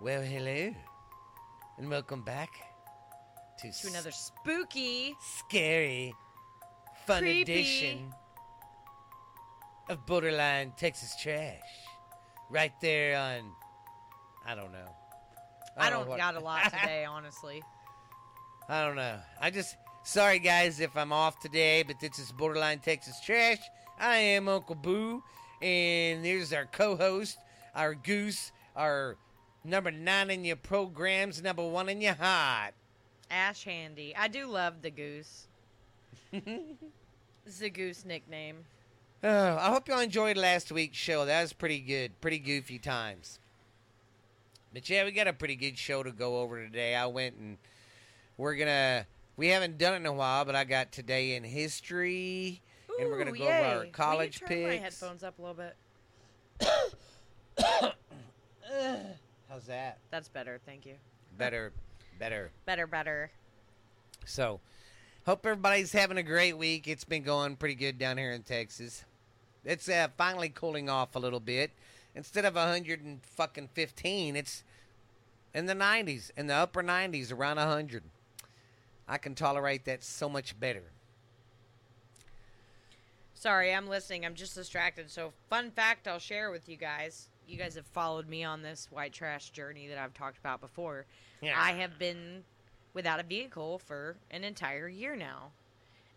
[0.00, 0.72] Well, hello,
[1.76, 2.50] and welcome back
[3.60, 5.16] to, To another spooky.
[5.20, 6.14] scary,
[7.06, 7.42] fun Creepy.
[7.42, 8.14] edition
[9.88, 11.60] of Borderline Texas Trash.
[12.50, 13.52] Right there on,
[14.46, 14.94] I don't know.
[15.76, 17.62] I don't what- got a lot today, honestly.
[18.68, 19.18] I don't know.
[19.40, 23.58] I just sorry guys if I'm off today, but this is Borderline Texas Trash.
[23.98, 25.24] I am Uncle Boo,
[25.60, 27.38] and there's our co-host,
[27.74, 29.16] our goose, our
[29.64, 32.74] number nine in your programs, number one in your heart.
[33.30, 34.14] Ash Handy.
[34.16, 35.46] I do love the goose.
[37.48, 38.66] It's the goose nickname.
[39.24, 41.24] Oh, I hope y'all enjoyed last week's show.
[41.24, 43.38] That was pretty good, pretty goofy times.
[44.74, 46.94] But yeah, we got a pretty good show to go over today.
[46.94, 47.56] I went and
[48.36, 49.06] we're gonna.
[49.38, 52.60] We haven't done it in a while, but I got today in history,
[53.00, 55.42] and we're gonna Ooh, go over our college Will you turn my headphones up a
[55.42, 55.74] little bit.
[59.48, 59.98] How's that?
[60.10, 60.94] That's better, thank you.
[61.38, 61.72] Better,
[62.18, 62.50] better.
[62.66, 63.30] Better, better.
[64.26, 64.60] So,
[65.24, 66.86] hope everybody's having a great week.
[66.86, 69.04] It's been going pretty good down here in Texas.
[69.64, 71.70] It's uh, finally cooling off a little bit.
[72.14, 74.64] Instead of 100 and fucking 15, it's
[75.54, 78.02] in the 90s, in the upper 90s, around 100.
[79.08, 80.82] I can tolerate that so much better.
[83.32, 84.26] Sorry, I'm listening.
[84.26, 85.10] I'm just distracted.
[85.10, 87.28] So, fun fact I'll share with you guys.
[87.48, 91.06] You guys have followed me on this white trash journey that I've talked about before.
[91.56, 92.44] I have been
[92.92, 95.50] without a vehicle for an entire year now.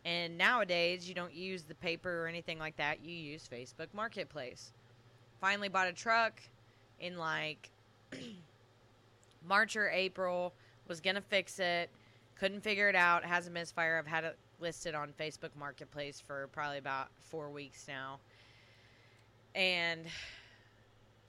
[0.04, 3.06] And nowadays, you don't use the paper or anything like that.
[3.06, 4.74] You use Facebook Marketplace.
[5.40, 6.42] Finally bought a truck
[7.00, 7.70] in like
[9.48, 10.54] March or April.
[10.88, 11.90] Was going to fix it.
[12.38, 13.24] Couldn't figure it out.
[13.24, 13.98] Has a misfire.
[13.98, 18.20] I've had it listed on Facebook Marketplace for probably about four weeks now.
[19.56, 20.06] And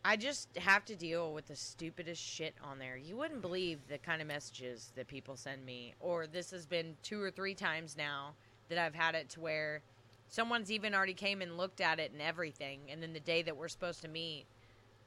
[0.04, 2.96] I just have to deal with the stupidest shit on there.
[2.96, 5.94] You wouldn't believe the kind of messages that people send me.
[6.00, 8.34] Or this has been two or three times now
[8.68, 9.82] that I've had it to where
[10.28, 12.80] someone's even already came and looked at it and everything.
[12.90, 14.46] And then the day that we're supposed to meet,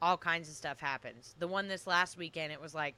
[0.02, 1.36] all kinds of stuff happens.
[1.40, 2.96] The one this last weekend, it was like,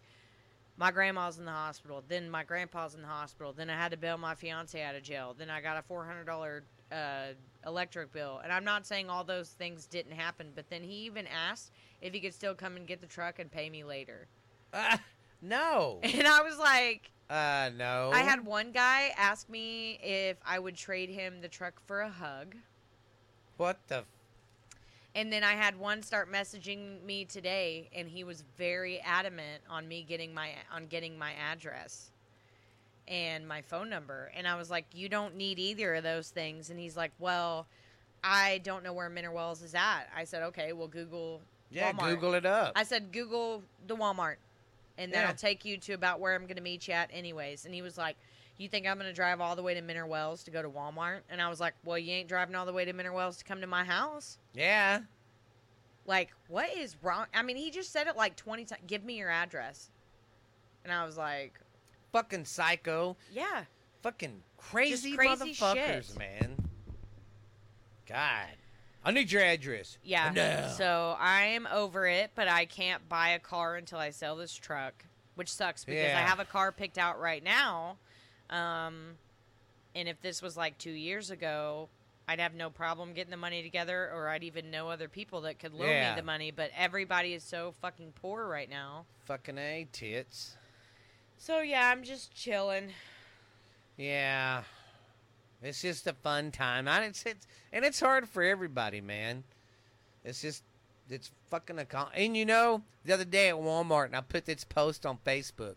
[0.77, 2.03] my grandma's in the hospital.
[2.07, 3.53] Then my grandpa's in the hospital.
[3.53, 5.35] Then I had to bail my fiance out of jail.
[5.35, 7.33] Then I got a four hundred dollar uh,
[7.67, 8.39] electric bill.
[8.43, 12.13] And I'm not saying all those things didn't happen, but then he even asked if
[12.13, 14.27] he could still come and get the truck and pay me later.
[14.73, 14.97] Uh,
[15.41, 15.99] no.
[16.03, 18.11] And I was like, Uh, no.
[18.13, 22.09] I had one guy ask me if I would trade him the truck for a
[22.09, 22.55] hug.
[23.57, 23.97] What the?
[23.97, 24.05] F-
[25.15, 29.87] And then I had one start messaging me today, and he was very adamant on
[29.87, 32.11] me getting my on getting my address
[33.07, 34.31] and my phone number.
[34.35, 37.67] And I was like, "You don't need either of those things." And he's like, "Well,
[38.23, 42.09] I don't know where Mineral Wells is at." I said, "Okay, well, Google yeah, Walmart."
[42.15, 42.73] Google it up.
[42.75, 44.35] I said, "Google the Walmart,
[44.97, 45.21] and Yeah.
[45.21, 47.81] that'll take you to about where I'm going to meet you at, anyways." And he
[47.81, 48.15] was like.
[48.59, 50.67] You think I'm going to drive all the way to Mineral Wells to go to
[50.67, 51.19] Walmart?
[51.29, 53.43] And I was like, Well, you ain't driving all the way to Mineral Wells to
[53.43, 54.39] come to my house.
[54.55, 55.01] yeah.
[56.07, 57.27] Like, what is wrong?
[57.35, 58.81] I mean, he just said it like 20 times.
[58.87, 59.91] Give me your address.
[60.83, 61.59] And I was like,
[62.11, 63.17] Fucking psycho.
[63.31, 63.63] yeah.
[64.03, 66.17] Fucking crazy, crazy motherfuckers, shit.
[66.19, 66.55] man.
[68.07, 68.47] God.
[69.03, 69.97] I need your address.
[70.03, 70.31] Yeah.
[70.33, 70.73] No.
[70.77, 74.53] So I am over it, but I can't buy a car until I sell this
[74.53, 77.97] truck, which sucks because I have a car picked out right now.
[78.49, 79.15] Um,
[79.95, 81.89] and if this was like two years ago,
[82.27, 85.59] I'd have no problem getting the money together, or I'd even know other people that
[85.59, 86.11] could loan Yeah.
[86.13, 86.51] me the money.
[86.51, 89.05] But everybody is so fucking poor right now.
[89.25, 90.57] Fucking A tits.
[91.37, 92.89] So yeah, I'm just chilling.
[93.97, 94.63] Yeah.
[95.61, 96.87] It's just a fun time.
[96.87, 99.43] I, it's, it's, and it's hard for everybody, man.
[100.23, 100.63] It's just,
[101.09, 102.07] it's fucking a con.
[102.13, 105.75] And you know, the other day at Walmart, and I put this post on Facebook.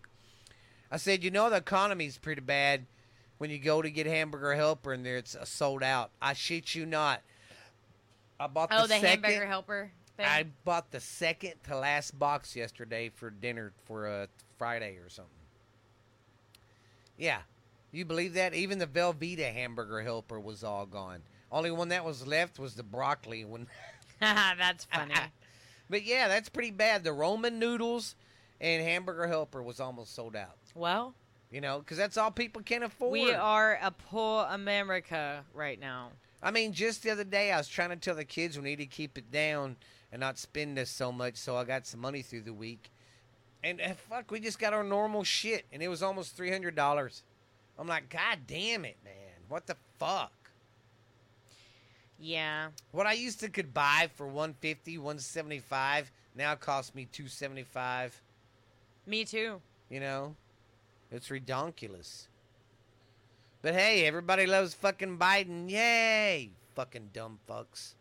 [0.91, 2.85] I said, you know, the economy's pretty bad
[3.39, 6.11] when you go to get hamburger helper and there it's uh, sold out.
[6.21, 7.23] I shit you not.
[8.39, 9.25] I bought Oh, the, the second.
[9.25, 10.27] hamburger helper thing.
[10.27, 14.29] I bought the second to last box yesterday for dinner for a
[14.59, 15.33] Friday or something.
[17.21, 17.41] Yeah,
[17.93, 18.55] you believe that?
[18.55, 21.23] Even the Velveeta hamburger helper was all gone.
[21.53, 23.67] Only one that was left was the broccoli one.
[24.21, 25.15] That's funny.
[25.91, 27.05] but yeah, that's pretty bad.
[27.05, 28.15] The Roman noodles
[28.61, 30.57] and hamburger helper was almost sold out.
[30.75, 31.15] well,
[31.51, 33.13] You know, because that's all people can afford.
[33.13, 36.11] we are a poor America right now.
[36.43, 38.77] I mean, just the other day, I was trying to tell the kids we need
[38.77, 39.77] to keep it down
[40.13, 42.91] and not spend this so much, so I got some money through the week.
[43.63, 46.75] And uh, fuck, we just got our normal shit, and it was almost three hundred
[46.75, 47.23] dollars.
[47.79, 49.15] I'm like, God damn it, man!
[49.49, 50.33] What the fuck?
[52.19, 52.69] Yeah.
[52.93, 58.21] What I used to could buy for 150, 175 now costs me 275.
[59.07, 59.61] Me too.
[59.89, 60.37] You know,
[61.11, 62.27] it's redonkulous.
[63.63, 65.71] But hey, everybody loves fucking Biden.
[65.71, 66.51] Yay!
[66.75, 67.95] Fucking dumb fucks.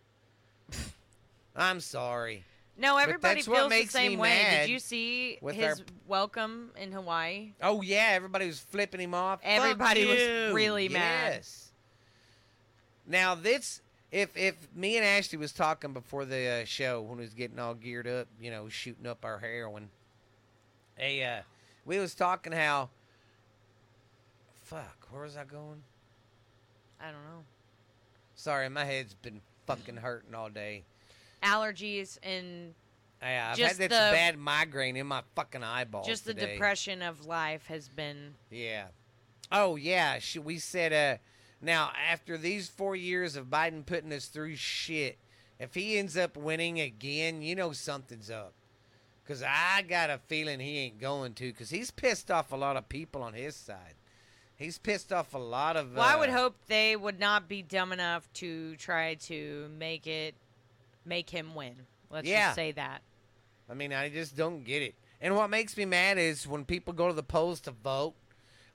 [1.56, 2.44] I'm sorry.
[2.80, 4.30] No, everybody that's what feels the makes me same way.
[4.30, 7.54] mad Did you see with his our- welcome in Hawaii?
[7.62, 9.42] Oh yeah, everybody was flipping him off.
[9.42, 10.52] Fuck Everybody was you.
[10.54, 11.34] really mad.
[11.34, 11.72] Yes.
[13.06, 13.82] Now this,
[14.12, 17.60] if if me and Ashley was talking before the uh, show when we was getting
[17.60, 19.90] all geared up, you know, shooting up our heroin.
[20.96, 21.42] Hey, uh,
[21.86, 22.90] we was talking how.
[24.64, 25.82] Fuck, where was I going?
[27.02, 27.44] I don't know.
[28.36, 30.84] Sorry, my head's been fucking hurting all day.
[31.44, 32.74] Allergies and
[33.22, 36.04] Yeah, I've Just had this the- bad migraine in my fucking eyeball.
[36.04, 36.54] just the today.
[36.54, 38.36] depression of life has been.
[38.50, 38.88] Yeah.
[39.52, 40.20] Oh yeah.
[40.42, 41.22] We said uh
[41.62, 45.18] now after these four years of Biden putting us through shit,
[45.60, 48.54] if he ends up winning again, you know something's up.
[49.28, 51.52] Cause I got a feeling he ain't going to.
[51.54, 53.94] Cause he's pissed off a lot of people on his side.
[54.56, 55.94] He's pissed off a lot of.
[55.94, 60.06] Well, I would uh, hope they would not be dumb enough to try to make
[60.08, 60.36] it,
[61.06, 61.86] make him win.
[62.10, 62.48] Let's Yeah.
[62.48, 63.02] just say that.
[63.70, 64.96] I mean, I just don't get it.
[65.22, 68.16] And what makes me mad is when people go to the polls to vote,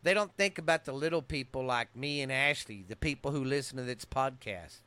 [0.03, 3.79] they don't think about the little people like me and Ashley, the people who listen
[3.79, 4.79] to this podcast.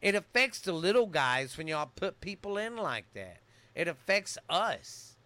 [0.00, 3.38] It affects the little guys when y'all put people in like that.
[3.74, 5.16] It affects us.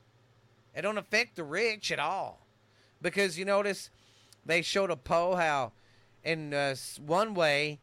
[0.75, 2.47] It don't affect the rich at all.
[3.01, 3.91] Because you notice
[4.45, 5.73] they showed a poll how
[6.25, 6.75] in uh,
[7.05, 7.79] one way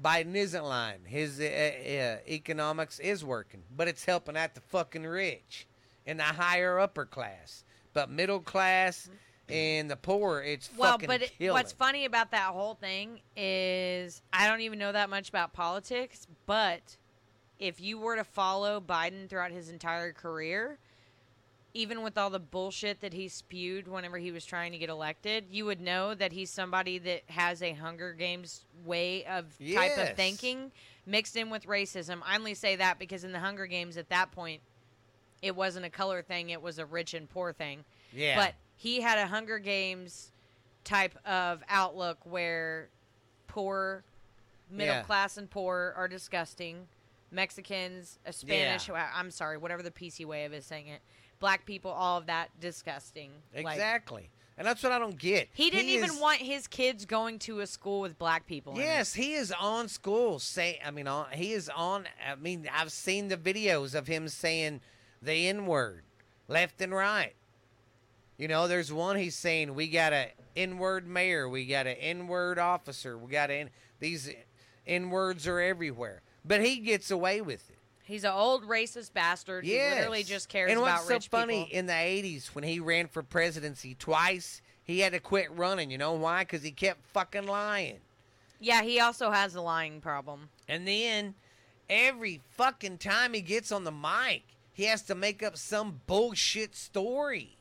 [0.00, 1.00] Biden isn't lying.
[1.04, 5.66] His uh, uh, economics is working, but it's helping out the fucking rich
[6.06, 7.64] and the higher upper class.
[7.92, 9.08] But middle class
[9.48, 14.20] and the poor, it's Well, fucking but it, what's funny about that whole thing is
[14.32, 16.96] I don't even know that much about politics, but
[17.58, 20.78] if you were to follow Biden throughout his entire career,
[21.76, 25.46] even with all the bullshit that he spewed whenever he was trying to get elected,
[25.50, 30.16] you would know that he's somebody that has a Hunger Games way of type of
[30.16, 30.70] thinking
[31.04, 32.20] mixed in with racism.
[32.24, 34.60] I only say that because in the Hunger Games at that point,
[35.42, 37.84] it wasn't a color thing; it was a rich and poor thing.
[38.12, 40.30] yeah, But he had a Hunger Games
[40.84, 42.88] type of outlook where
[43.48, 44.04] poor,
[44.70, 45.02] middle Yeah.
[45.02, 46.86] class, and poor are disgusting.
[47.32, 51.02] Mexicans, a Spanish, I'm sorry, whatever the PC way of it saying it.
[51.44, 53.30] Black people, all of that disgusting.
[53.54, 54.30] Like, exactly.
[54.56, 55.50] and that's what I don't get.
[55.52, 58.72] he didn't even is- want his kids going to a school with black people.
[58.72, 58.78] in.
[58.78, 60.38] Yes, he is on school.
[60.38, 62.06] Say, I mean, on, he is on.
[62.26, 64.80] I mean, I've seen the videos of him saying
[65.20, 66.04] the N word
[66.48, 67.34] left and right.
[68.38, 71.98] You know, there's one he's saying we got a N word mayor, we got an
[72.00, 73.68] N word officer, we got a
[74.00, 74.32] these
[74.86, 77.73] N words are everywhere, but he gets away with it.
[78.04, 79.92] He's an old racist bastard Yes.
[79.92, 82.78] who literally just cares and about what's so rich funny in the '80s when he
[82.78, 85.90] ran for presidency twice, he had to quit running.
[85.90, 86.42] You know why?
[86.42, 88.00] Because he kept fucking lying.
[88.60, 90.50] Yeah, he also has a lying problem.
[90.68, 91.34] And then
[91.88, 94.42] every fucking time he gets on the mic,
[94.72, 97.56] he has to make up some bullshit story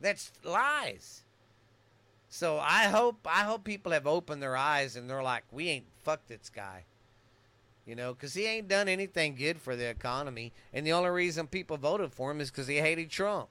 [0.00, 1.22] that's lies.
[2.28, 5.86] So I hope I hope people have opened their eyes and they're like, we ain't
[6.04, 6.84] fuck this guy.
[7.86, 11.46] You know, because he ain't done anything good for the economy, and the only reason
[11.46, 13.48] people voted for him is because he hated Trump,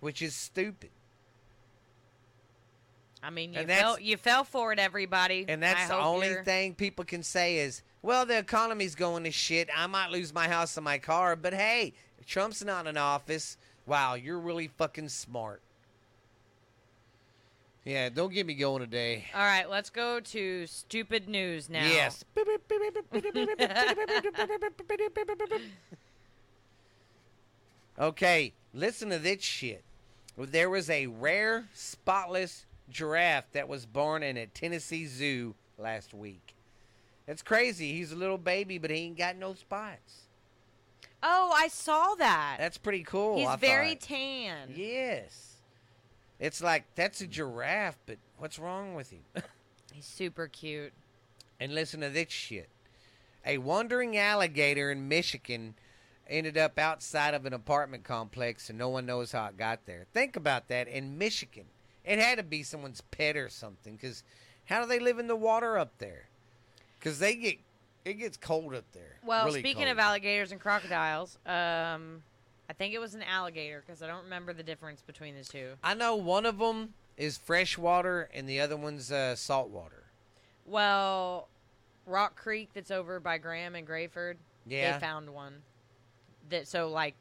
[0.00, 0.90] which is stupid.
[3.22, 5.44] I mean, you fell, you fell for it, everybody.
[5.48, 9.24] And that's I the only you're- thing people can say is, well, the economy's going
[9.24, 9.68] to shit.
[9.76, 11.92] I might lose my house and my car, but hey,
[12.26, 13.56] Trump's not in office.
[13.86, 15.62] Wow, you're really fucking smart.
[17.84, 19.24] Yeah, don't get me going today.
[19.34, 21.84] All right, let's go to stupid news now.
[21.84, 22.24] Yes.
[27.98, 29.82] okay, listen to this shit.
[30.38, 36.54] There was a rare, spotless giraffe that was born in a Tennessee zoo last week.
[37.26, 37.92] It's crazy.
[37.92, 40.22] He's a little baby, but he ain't got no spots.
[41.22, 42.56] Oh, I saw that.
[42.58, 43.38] That's pretty cool.
[43.38, 44.00] He's I very thought.
[44.00, 44.72] tan.
[44.74, 45.51] Yes.
[46.42, 49.22] It's like that's a giraffe, but what's wrong with him?
[49.92, 50.92] He's super cute.
[51.60, 52.68] And listen to this shit.
[53.46, 55.74] A wandering alligator in Michigan
[56.28, 60.06] ended up outside of an apartment complex and no one knows how it got there.
[60.12, 61.66] Think about that in Michigan.
[62.04, 64.24] It had to be someone's pet or something cuz
[64.64, 66.26] how do they live in the water up there?
[67.00, 67.58] Cuz they get
[68.04, 69.18] it gets cold up there.
[69.24, 69.92] Well, Really speaking cold.
[69.92, 72.24] of alligators and crocodiles, um,
[72.70, 75.72] I think it was an alligator because I don't remember the difference between the two.
[75.82, 80.04] I know one of them is freshwater and the other one's uh, saltwater.
[80.64, 81.48] Well,
[82.06, 84.92] Rock Creek, that's over by Graham and Graford, Yeah.
[84.94, 85.62] they found one.
[86.50, 87.14] That so like,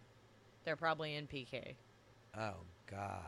[0.63, 1.75] they're probably in PK.
[2.38, 2.53] Oh
[2.89, 3.19] god.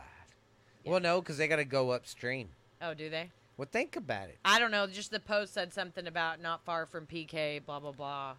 [0.86, 2.50] Well, no, because they got to go upstream.
[2.82, 3.32] Oh, do they?
[3.56, 4.38] Well, think about it.
[4.44, 4.88] I don't know.
[4.88, 8.34] Just the post said something about not far from PK, blah blah blah.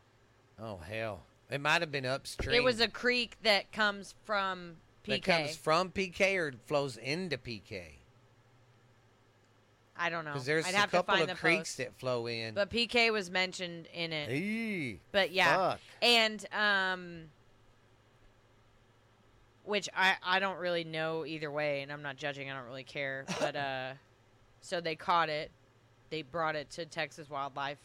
[0.60, 2.54] Oh hell, it might have been upstream.
[2.56, 5.10] It was a creek that comes from PK.
[5.10, 7.82] that comes from PK or flows into PK.
[9.96, 10.32] I don't know.
[10.32, 11.76] Because there's I'd a couple find of the creeks post.
[11.78, 12.54] that flow in.
[12.54, 14.30] But PK was mentioned in it.
[14.30, 15.80] Eee, But yeah, fuck.
[16.02, 17.20] and um,
[19.64, 22.50] which I I don't really know either way, and I'm not judging.
[22.50, 23.24] I don't really care.
[23.38, 23.92] But uh,
[24.62, 25.50] so they caught it.
[26.10, 27.78] They brought it to Texas Wildlife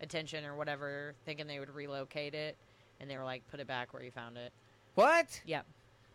[0.00, 2.56] attention or whatever, thinking they would relocate it,
[3.00, 4.52] and they were like, "Put it back where you found it."
[4.94, 5.40] What?
[5.46, 5.66] Yep.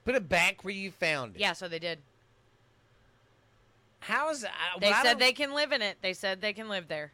[0.05, 1.41] Put it back where you found it.
[1.41, 1.99] Yeah, so they did.
[3.99, 4.51] How is that?
[4.81, 5.97] They well, I said they can live in it.
[6.01, 7.13] They said they can live there.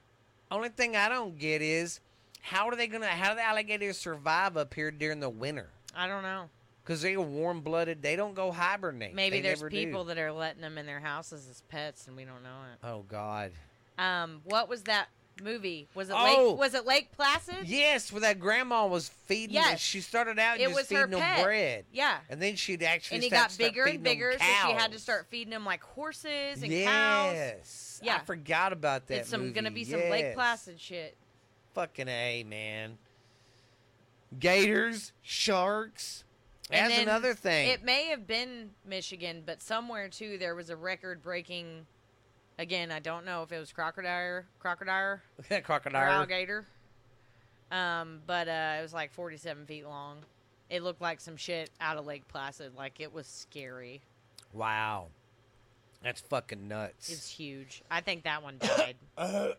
[0.50, 2.00] Only thing I don't get is
[2.42, 3.08] how are they gonna?
[3.08, 5.70] How do the alligators survive up here during the winter?
[5.96, 6.50] I don't know.
[6.84, 8.02] Because they're warm blooded.
[8.02, 9.14] They don't go hibernate.
[9.14, 10.08] Maybe They there's people Do.
[10.08, 12.88] that are letting them in their houses as pets, and we don't know it.
[12.88, 13.52] Oh God.
[14.00, 15.10] Um, what was that
[15.41, 15.88] movie?
[15.96, 16.50] Was it Oh!
[16.51, 16.60] Lake?
[16.60, 17.67] Was it Lake Placid?
[17.67, 19.55] Yes, where that grandma was feeding.
[19.55, 19.79] Yes.
[19.79, 21.43] She started out It just was her feeding them pet.
[21.43, 22.19] bread, Yeah.
[22.29, 25.27] and then she'd actually And he got bigger and bigger, so she had to start
[25.29, 27.34] feeding him like horses and cows.
[27.36, 28.01] Yes.
[28.03, 28.15] Yeah.
[28.15, 29.19] I forgot about that.
[29.19, 31.17] It's some gonna be some Lake Placid shit.
[31.74, 32.98] Fucking a man.
[34.38, 36.24] Gators, sharks.
[36.72, 37.69] And That's another thing.
[37.69, 41.88] It may have been Michigan, but somewhere too there was a record breaking.
[42.60, 46.12] Again, I don't know if it was crocodile, crocodile, or Crocodile.
[46.12, 46.66] alligator.
[47.72, 50.18] Um, but uh, it was like 47 feet long.
[50.70, 52.75] It looked like some shit out of Lake Placid.
[52.75, 54.01] Like it was scary.
[54.51, 55.08] Wow.
[56.04, 57.10] That's fucking nuts.
[57.10, 57.82] It's huge.
[57.89, 58.96] I think that one died.
[59.18, 59.51] Uh,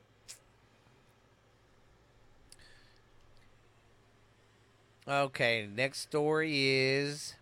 [5.08, 7.34] okay, next story is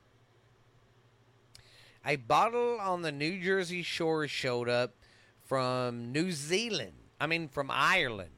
[2.07, 4.95] a bottle on the New Jersey shore showed up
[5.49, 6.93] from New Zealand.
[7.21, 8.31] I mean, from Ireland.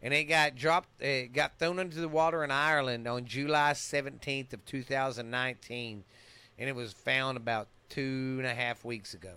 [0.00, 4.52] And it got dropped, it got thrown into the water in Ireland on July 17th
[4.52, 6.04] of 2019.
[6.58, 9.34] And it was found about two and a half weeks ago.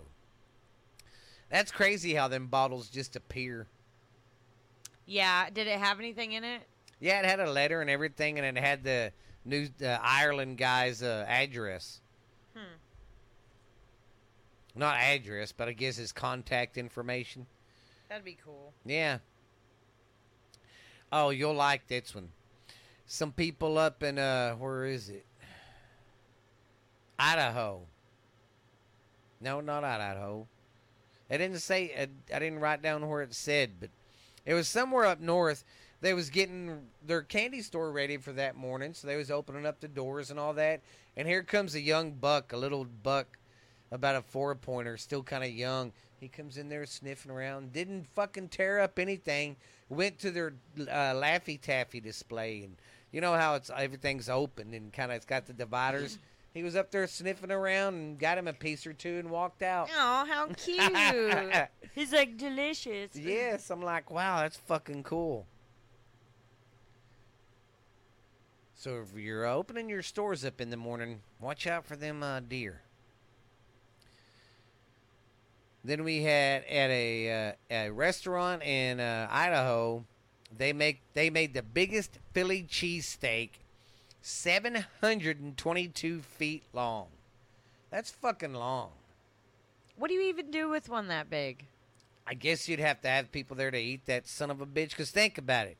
[1.50, 3.66] That's crazy how them bottles just appear.
[5.06, 5.48] yeah.
[5.50, 6.62] Did it have anything in it?
[6.98, 9.12] Yeah, it had a letter and everything, and it had the
[9.44, 12.00] new uh, Ireland guy's uh, address.
[12.56, 12.74] Hmm.
[14.76, 17.46] Not address, but I guess his contact information.
[18.08, 18.72] That'd be cool.
[18.84, 19.18] Yeah.
[21.10, 22.28] Oh, you'll like this one.
[23.06, 25.24] Some people up in uh, where is it?
[27.18, 27.80] Idaho.
[29.40, 30.46] No, not Idaho.
[31.30, 31.92] I didn't say.
[31.98, 33.90] I, I didn't write down where it said, but
[34.44, 35.64] it was somewhere up north.
[36.00, 39.80] They was getting their candy store ready for that morning, so they was opening up
[39.80, 40.82] the doors and all that.
[41.16, 43.38] And here comes a young buck, a little buck,
[43.90, 45.92] about a four pointer, still kind of young.
[46.18, 49.56] He comes in there sniffing around, didn't fucking tear up anything.
[49.88, 52.76] Went to their uh, Laffy Taffy display, and
[53.12, 56.18] you know how it's everything's open and kind of it's got the dividers.
[56.54, 59.62] he was up there sniffing around and got him a piece or two and walked
[59.62, 59.88] out.
[59.94, 61.68] Oh, how cute!
[61.94, 63.14] He's like delicious.
[63.14, 65.46] yes, I'm like, wow, that's fucking cool.
[68.74, 72.40] So if you're opening your stores up in the morning, watch out for them uh,
[72.40, 72.82] deer.
[75.86, 80.04] Then we had at a uh, a restaurant in uh, Idaho,
[80.56, 83.50] they make they made the biggest Philly cheesesteak,
[84.20, 87.06] seven hundred and twenty two feet long.
[87.90, 88.90] That's fucking long.
[89.96, 91.66] What do you even do with one that big?
[92.26, 94.96] I guess you'd have to have people there to eat that son of a bitch.
[94.96, 95.76] Cause think about it,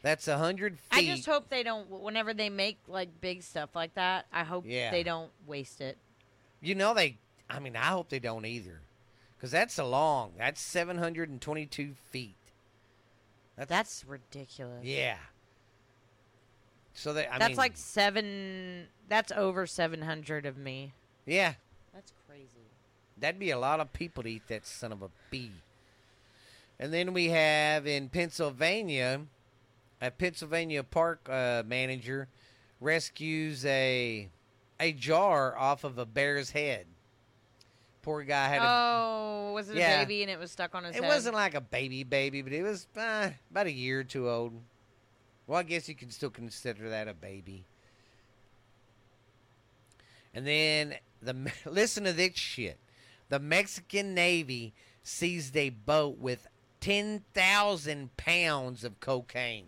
[0.00, 1.10] that's a hundred feet.
[1.10, 1.90] I just hope they don't.
[1.90, 4.90] Whenever they make like big stuff like that, I hope Yeah.
[4.90, 5.98] they don't waste it.
[6.62, 7.18] You know they.
[7.50, 8.80] I mean, I hope they don't either,
[9.46, 10.32] because that's a long.
[10.36, 12.34] That's seven hundred and twenty-two feet.
[13.56, 14.84] That's, That's ridiculous.
[14.84, 15.18] yeah.
[16.94, 17.26] So they.
[17.28, 18.86] I that's mean, like seven.
[19.08, 20.92] That's over seven hundred of me.
[21.26, 21.54] yeah.
[21.94, 22.48] That's crazy.
[23.18, 25.52] That'd be a lot of people to eat that son of a bee.
[26.78, 29.22] And then we have in Pennsylvania,
[30.02, 32.28] a Pennsylvania park uh, manager
[32.80, 34.28] rescues a
[34.80, 36.86] a jar off of a bear's head.
[38.06, 40.00] Poor guy had a Oh, was it Yeah.
[40.02, 41.08] a baby and it was stuck on his It head?
[41.08, 44.52] wasn't like a baby baby, but it was uh, about a year or two old.
[45.48, 47.64] Well, I guess you can still consider that a baby.
[50.32, 52.78] And then the listen to this shit.
[53.28, 54.72] The Mexican Navy
[55.02, 56.46] seized a boat with
[56.78, 59.66] ten thousand pounds of cocaine.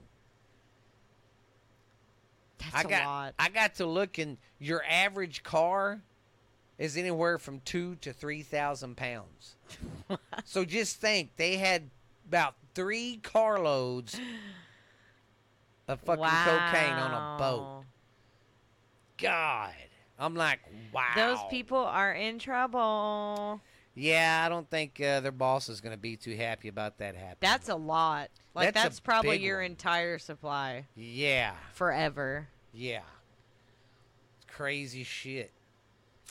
[2.58, 3.34] That's I a got lot.
[3.36, 6.02] I got to look in your average car
[6.78, 9.56] is anywhere from two to three thousand pounds.
[10.44, 11.90] so just think, they had
[12.28, 14.18] about three carloads
[15.88, 17.84] of fucking cocaine on a boat.
[19.16, 19.72] God,
[20.18, 20.60] I'm like,
[20.92, 21.04] wow.
[21.16, 23.60] Those people are in trouble.
[23.94, 27.16] Yeah, I don't think uh, their boss is going to be too happy about that
[27.16, 27.38] happening.
[27.40, 28.30] That's a lot.
[28.54, 29.66] Like That's that's, probably your one.
[29.66, 32.48] entire supply yeah, forever.
[32.72, 33.00] yeah.
[34.46, 35.52] Crazy shit.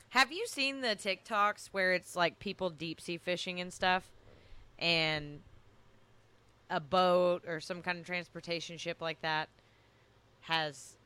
[0.10, 4.10] Have you seen the TikToks where it's like people deep sea fishing and stuff,
[4.80, 5.42] and
[6.70, 9.50] a boat or some kind of transportation ship like that
[10.42, 10.98] has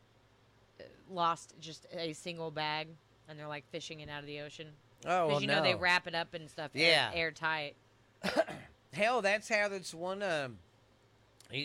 [0.79, 2.87] uh, lost just a single bag,
[3.27, 4.67] and they're like fishing it out of the ocean
[5.05, 6.71] Oh, because well, you know they wrap it up and stuff.
[6.73, 7.09] Yeah.
[7.13, 7.75] air, airtight.
[8.93, 10.21] Hell, that's how this one.
[10.21, 10.57] Um,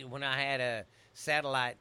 [0.08, 1.76] when I had a satellite,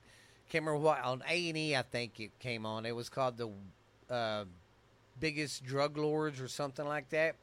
[0.50, 1.76] can't remember what on A and E.
[1.76, 2.86] I think it came on.
[2.86, 3.50] It was called the
[4.14, 4.46] uh,
[5.20, 7.36] biggest drug lords or something like that.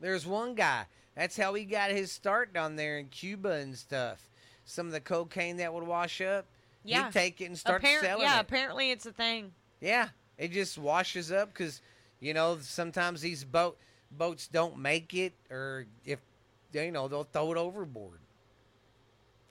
[0.00, 0.84] There's one guy.
[1.14, 4.20] That's how he got his start down there in Cuba and stuff.
[4.64, 6.44] Some of the cocaine that would wash up,
[6.84, 7.04] Yeah.
[7.06, 8.40] he'd take it and start Appar- selling yeah, it.
[8.42, 9.52] apparently it's a thing.
[9.80, 11.80] Yeah, it just washes up because
[12.20, 13.78] you know sometimes these boat
[14.10, 16.18] boats don't make it, or if
[16.72, 18.18] you know they'll throw it overboard.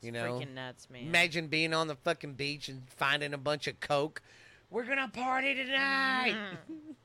[0.01, 1.03] You It's know, freaking nuts, man.
[1.03, 4.21] imagine being on the fucking beach and finding a bunch of coke.
[4.69, 6.57] We're gonna party tonight, Mm.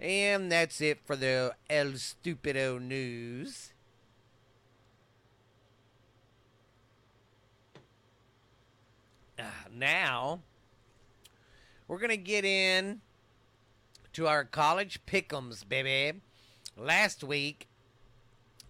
[0.00, 3.72] and that's it for the El Stupido news.
[9.38, 10.40] Ah, now
[11.88, 13.00] we're gonna get in
[14.12, 16.20] to our college pick'ems, baby.
[16.76, 17.68] Last week,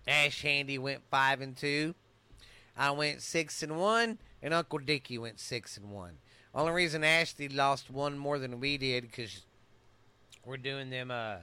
[0.07, 1.95] Ash Handy went five and two.
[2.77, 6.19] I went six and one, and Uncle Dickie went six and one.
[6.55, 9.46] Only reason Ashley lost one more than we did because
[10.47, 11.37] we're doing them uh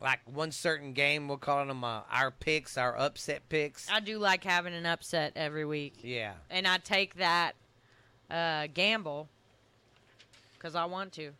[0.00, 1.28] like one certain game.
[1.28, 3.88] We're calling them uh, our picks, our upset picks.
[3.90, 6.32] I do like having an upset every week, Yeah.
[6.50, 7.54] and I take that
[8.28, 9.28] uh, gamble
[10.54, 11.30] because I want to.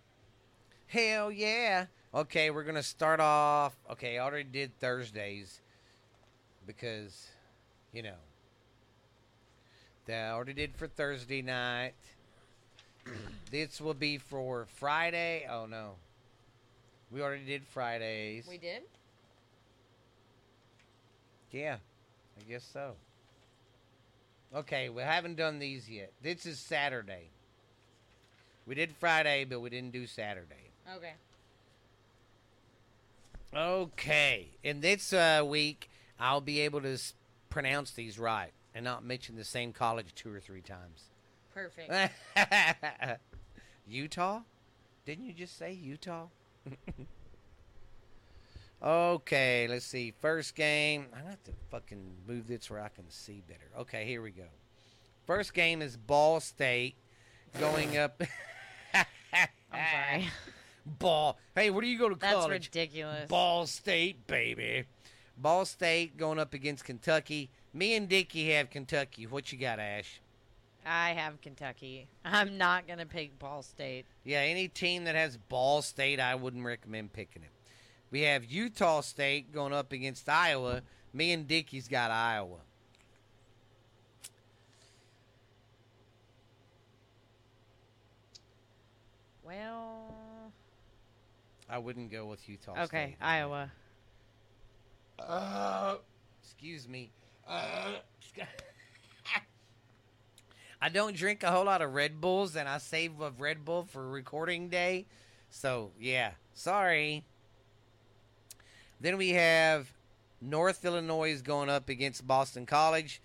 [0.86, 1.86] Hell yeah.
[2.14, 3.74] Okay, we're gonna start off.
[3.90, 5.60] Okay, I already did Thursdays
[6.66, 7.30] because,
[7.92, 8.14] you know,
[10.06, 11.94] that I already did for Thursday night.
[13.50, 15.46] This will be for Friday.
[15.50, 15.92] Oh no,
[17.10, 18.46] we already did Fridays.
[18.48, 18.82] We did.
[21.50, 21.76] Yeah,
[22.38, 22.92] I guess so.
[24.54, 26.12] Okay, we haven't done these yet.
[26.22, 27.28] This is Saturday.
[28.66, 30.70] We did Friday, but we didn't do Saturday.
[30.96, 31.12] Okay.
[33.54, 37.12] Okay, in this uh, week, I'll be able to s-
[37.50, 41.04] pronounce these right and not mention the same college two or three times.
[41.54, 42.12] Perfect.
[43.86, 44.40] Utah?
[45.04, 46.26] Didn't you just say Utah?
[48.82, 50.12] okay, let's see.
[50.20, 51.06] First game.
[51.12, 53.68] I'm going to have to fucking move this where I can see better.
[53.80, 54.44] Okay, here we go.
[55.26, 56.94] First game is Ball State
[57.58, 58.22] going up.
[58.94, 59.06] I'm
[59.70, 60.28] sorry.
[60.86, 61.38] Ball.
[61.54, 62.50] Hey, where do you go to That's college?
[62.50, 63.28] That's ridiculous.
[63.28, 64.84] Ball State, baby.
[65.36, 67.50] Ball State going up against Kentucky.
[67.74, 69.26] Me and Dickie have Kentucky.
[69.26, 70.21] What you got, Ash?
[70.84, 72.08] I have Kentucky.
[72.24, 74.06] I'm not gonna pick Ball State.
[74.24, 77.50] Yeah, any team that has Ball State, I wouldn't recommend picking it.
[78.10, 80.82] We have Utah State going up against Iowa.
[81.12, 82.58] Me and Dickie's got Iowa.
[89.44, 90.14] Well,
[91.68, 93.16] I wouldn't go with Utah okay, State.
[93.20, 93.70] Iowa.
[95.18, 95.96] Uh,
[96.42, 97.10] excuse me.
[97.46, 97.94] Uh,
[100.84, 103.84] I don't drink a whole lot of Red Bulls, and I save a Red Bull
[103.84, 105.06] for recording day.
[105.48, 107.22] So, yeah, sorry.
[109.00, 109.92] Then we have
[110.40, 113.22] North Illinois going up against Boston College.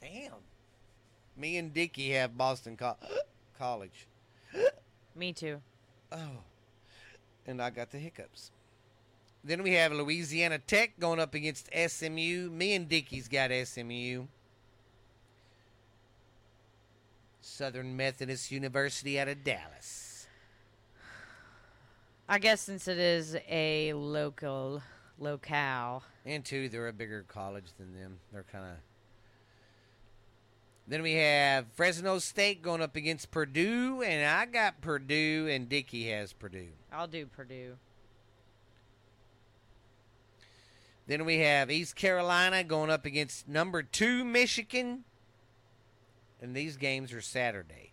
[0.00, 0.32] Damn.
[1.36, 2.96] Me and Dickie have Boston Co-
[3.56, 4.08] College.
[5.14, 5.60] Me too.
[6.10, 6.42] Oh.
[7.46, 8.50] And I got the hiccups.
[9.44, 12.50] Then we have Louisiana Tech going up against SMU.
[12.50, 14.24] Me and Dickie's got SMU.
[17.44, 20.26] Southern Methodist University out of Dallas.
[22.26, 24.82] I guess since it is a local
[25.18, 26.02] locale.
[26.24, 28.18] And two, they're a bigger college than them.
[28.32, 28.76] They're kind of.
[30.88, 36.08] Then we have Fresno State going up against Purdue, and I got Purdue, and Dickie
[36.10, 36.68] has Purdue.
[36.92, 37.76] I'll do Purdue.
[41.06, 45.04] Then we have East Carolina going up against number two Michigan.
[46.44, 47.92] And these games are Saturday.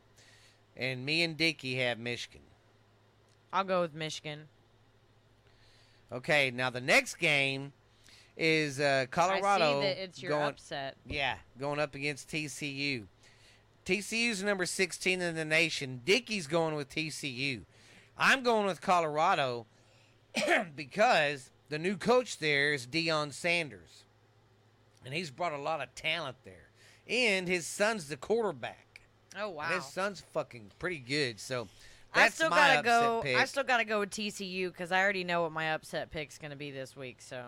[0.75, 2.41] And me and Dickie have Michigan.
[3.53, 4.49] I'll go with Michigan.
[6.11, 7.71] Okay, now the next game
[8.35, 9.79] is uh, Colorado.
[9.79, 10.97] I see that it's your going, upset.
[11.07, 13.05] Yeah, going up against TCU.
[13.85, 16.01] TCU's number 16 in the nation.
[16.03, 17.61] Dickey's going with TCU.
[18.17, 19.65] I'm going with Colorado
[20.75, 24.03] because the new coach there is Deion Sanders.
[25.05, 26.70] And he's brought a lot of talent there.
[27.07, 29.01] And his son's the quarterback.
[29.37, 29.65] Oh wow.
[29.65, 31.39] And his son's fucking pretty good.
[31.39, 31.67] So
[32.13, 33.21] I still my gotta go.
[33.23, 33.37] pick.
[33.37, 36.55] I still gotta go with TCU because I already know what my upset pick's gonna
[36.55, 37.21] be this week.
[37.21, 37.43] So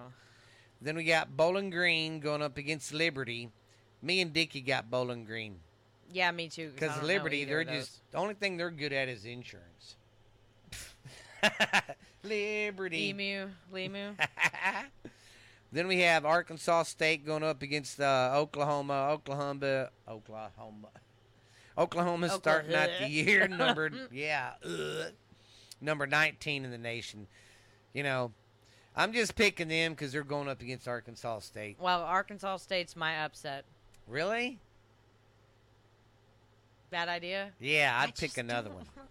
[0.81, 3.49] Then we got Bowling Green going up against Liberty.
[4.01, 5.59] Me and Dickey got Bowling Green.
[6.11, 6.69] yeah, me too.
[6.71, 9.95] 'cause Because Liberty, they're just the only thing they're good at is insurance.
[12.23, 13.09] Liberty.
[13.09, 14.15] emu, lemu.
[15.73, 19.09] then we have Arkansas State going up against uh, Oklahoma.
[19.12, 19.89] Oklahoma.
[20.07, 20.89] Oklahoma.
[21.77, 24.51] Oklahoma starting out the year numbered yeah
[25.81, 27.25] number 19 in the nation.
[27.93, 28.31] You know,
[28.95, 31.77] I'm just picking them because they're going up against Arkansas State.
[31.79, 33.65] well, Arkansas State's my upset.
[34.07, 34.59] Really?
[36.91, 37.51] Bad idea.
[37.59, 38.86] Yeah, I'd pick another one.
[38.95, 39.07] wanna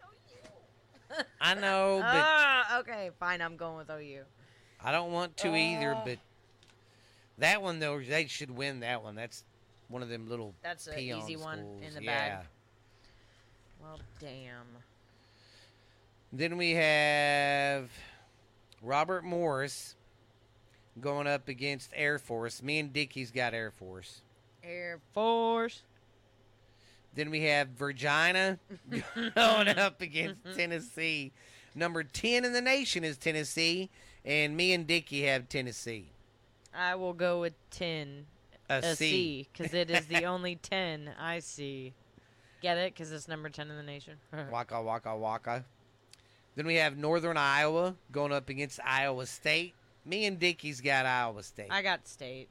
[0.00, 1.24] go OU.
[1.40, 3.40] I know, but Ah, okay, fine.
[3.42, 4.22] I'm going with OU.
[4.84, 6.02] I don't want to either, Uh.
[6.04, 6.18] but
[7.38, 9.14] that one though they should win that one.
[9.14, 9.44] That's
[9.88, 12.38] one of them little That's an easy one in the yeah.
[12.38, 12.46] bag.
[13.80, 14.66] Well, damn.
[16.32, 17.90] Then we have
[18.80, 19.96] Robert Morris
[21.00, 22.62] going up against Air Force.
[22.62, 24.22] Me and Dickey's got Air Force.
[24.62, 25.82] Air Force.
[27.14, 28.58] Then we have Virginia
[29.34, 31.32] going up against Tennessee.
[31.74, 33.90] Number 10 in the nation is Tennessee,
[34.24, 36.10] and me and Dickey have Tennessee.
[36.74, 38.26] I will go with 10.
[38.70, 39.48] A A C.
[39.52, 41.92] Because it is the only 10 I see.
[42.62, 42.94] Get it?
[42.94, 44.14] Because it's number 10 in the nation.
[44.50, 45.64] Waka waka waka.
[46.54, 49.74] Then we have Northern Iowa going up against Iowa State.
[50.04, 51.68] Me and Dickey's got Iowa State.
[51.70, 52.48] I got state.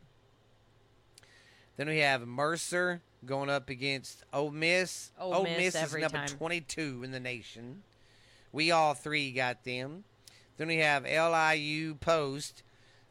[1.77, 5.11] then we have Mercer going up against Ole Miss.
[5.19, 6.27] Ole Miss is number time.
[6.27, 7.83] 22 in the nation.
[8.51, 10.03] We all three got them.
[10.57, 12.63] Then we have LIU Post,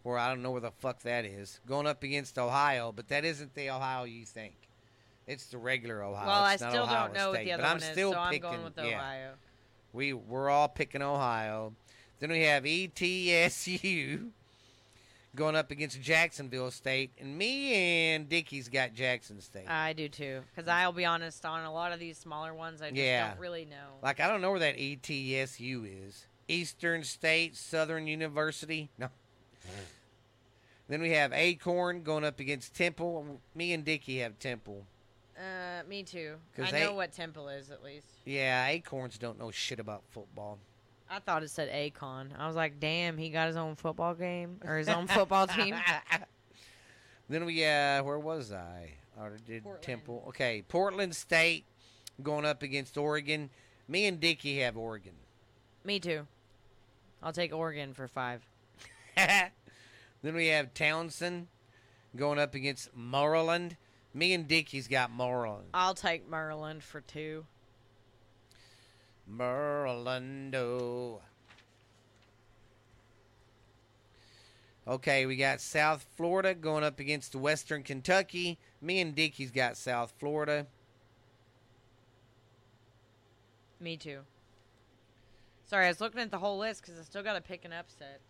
[0.02, 3.24] where I don't know where the fuck that is, going up against Ohio, but that
[3.24, 4.54] isn't the Ohio you think.
[5.26, 6.26] It's the regular Ohio.
[6.26, 7.82] well, I It's not still Ohio don't know State, what the other but I'm one
[7.82, 8.84] is, still so I'm picking, going with yeah.
[8.98, 9.30] Ohio.
[9.92, 11.72] We we're all picking Ohio.
[12.20, 14.28] Then we have ETSU
[15.36, 19.68] going up against Jacksonville State, and me and Dickey's got Jackson State.
[19.68, 20.42] I do too.
[20.54, 23.30] Because I'll be honest, on a lot of these smaller ones, I just Yeah.
[23.30, 23.98] don't really know.
[24.02, 26.26] like I don't know where that ETSU is.
[26.50, 28.90] Eastern State Southern University.
[28.98, 29.08] No.
[30.88, 33.40] Then we have Acorn going up against Temple.
[33.54, 34.84] Me and Dickey have Temple.
[35.38, 36.36] Uh, me too.
[36.56, 38.06] 'Cause I they- know what Temple is at least.
[38.24, 40.58] Yeah, Acorns don't know shit about football.
[41.08, 42.36] I thought it said Acon.
[42.38, 45.74] I was like, damn, he got his own football game or his own football team.
[47.28, 48.92] then we uh where was I?
[49.16, 49.82] I already did Portland.
[49.84, 50.24] Temple.
[50.28, 51.64] Okay, Portland State
[52.22, 53.50] going up against Oregon.
[53.88, 55.14] Me and Dickey have Oregon.
[55.84, 56.26] Me too.
[57.22, 58.46] I'll take Oregon for five.
[59.16, 59.50] then
[60.22, 61.48] we have Townsend
[62.16, 63.76] going up against Maryland.
[64.14, 65.68] Me and Dickey's got Maryland.
[65.74, 67.44] I'll take Maryland for two.
[69.30, 71.20] Merlando.
[74.88, 78.58] Okay, we got South Florida going up against Western Kentucky.
[78.80, 80.66] Me and Dickey's got South Florida.
[83.78, 84.20] Me too.
[85.70, 87.72] Sorry, I was looking at the whole list because I still got to pick an
[87.72, 88.20] upset.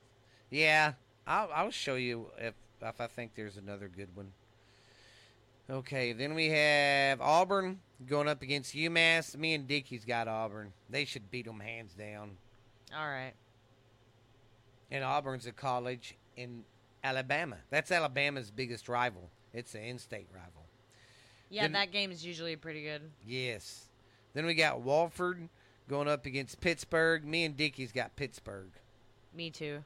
[0.51, 0.93] Yeah,
[1.27, 4.31] I'll, I'll show you if if I think there's another good one.
[5.71, 9.39] Okay, then we have Auburn going up against UMass.
[9.39, 10.75] Me and Dickey's got Auburn.
[10.91, 12.33] They should beat them hands down.
[12.95, 13.33] All right.
[14.91, 16.65] And Auburn's a college in
[17.03, 17.57] Alabama.
[17.71, 19.31] That's Alabama's biggest rival.
[19.55, 20.67] It's an in-state rival.
[21.49, 23.03] Yeah, Then- that game is usually pretty good.
[23.27, 23.89] Yes.
[24.35, 25.49] Then we got Walford
[25.91, 27.25] going up against Pittsburgh.
[27.25, 28.71] Me and Dickey's got Pittsburgh.
[29.35, 29.83] Me too.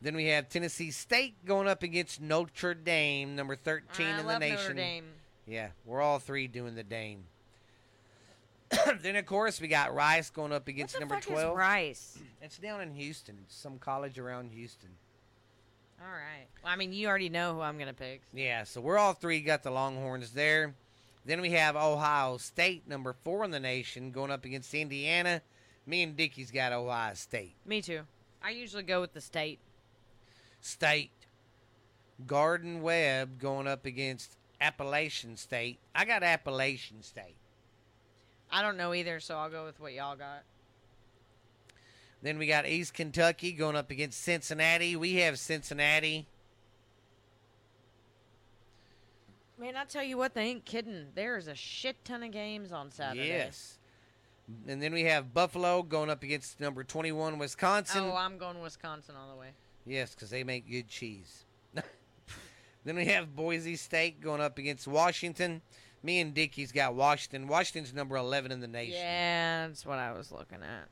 [0.00, 4.38] Then we have Tennessee State going up against Notre Dame, number 13 I in the
[4.38, 4.56] nation.
[4.56, 5.04] Notre Dame.
[5.46, 7.24] Yeah, we're all three doing the Dame.
[9.02, 11.52] then of course we got Rice going up against number fuck 12.
[11.52, 12.18] is Rice?
[12.40, 13.36] It's down in Houston.
[13.44, 14.90] It's some college around Houston.
[16.00, 16.46] All right.
[16.62, 18.22] Well, I mean, you already know who I'm gonna pick.
[18.32, 20.74] Yeah, so we're all three got the Longhorns there.
[21.28, 25.42] Then we have Ohio State, number four in the nation, going up against Indiana.
[25.84, 27.54] Me and Dickey's got Ohio State.
[27.66, 28.00] Me too.
[28.42, 29.58] I usually go with the state.
[30.62, 31.10] State.
[32.26, 35.78] Gardner-Webb going up against Appalachian State.
[35.94, 37.36] I got Appalachian State.
[38.50, 40.44] I don't know either, so I'll go with what y'all got.
[42.22, 44.96] Then we got East Kentucky going up against Cincinnati.
[44.96, 46.26] We have Cincinnati.
[49.58, 51.06] Man, I tell you what, they ain't kidding.
[51.14, 53.26] There's a shit ton of games on Saturday.
[53.26, 53.78] Yes.
[54.68, 58.04] And then we have Buffalo going up against number 21 Wisconsin.
[58.04, 59.48] Oh, I'm going Wisconsin all the way.
[59.84, 61.44] Yes, because they make good cheese.
[62.84, 65.60] then we have Boise State going up against Washington.
[66.02, 67.48] Me and Dickie's got Washington.
[67.48, 68.94] Washington's number 11 in the nation.
[68.94, 70.88] Yeah, that's what I was looking at.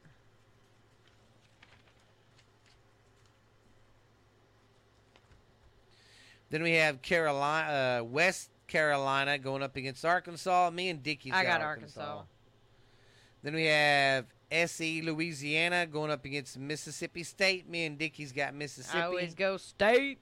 [6.50, 10.70] Then we have Carolina, uh, West Carolina going up against Arkansas.
[10.72, 12.00] Me and Dickie's I got, got Arkansas.
[12.00, 12.24] Arkansas.
[13.42, 17.68] Then we have SE Louisiana going up against Mississippi State.
[17.68, 18.98] Me and Dickie's got Mississippi.
[18.98, 20.18] I always go state.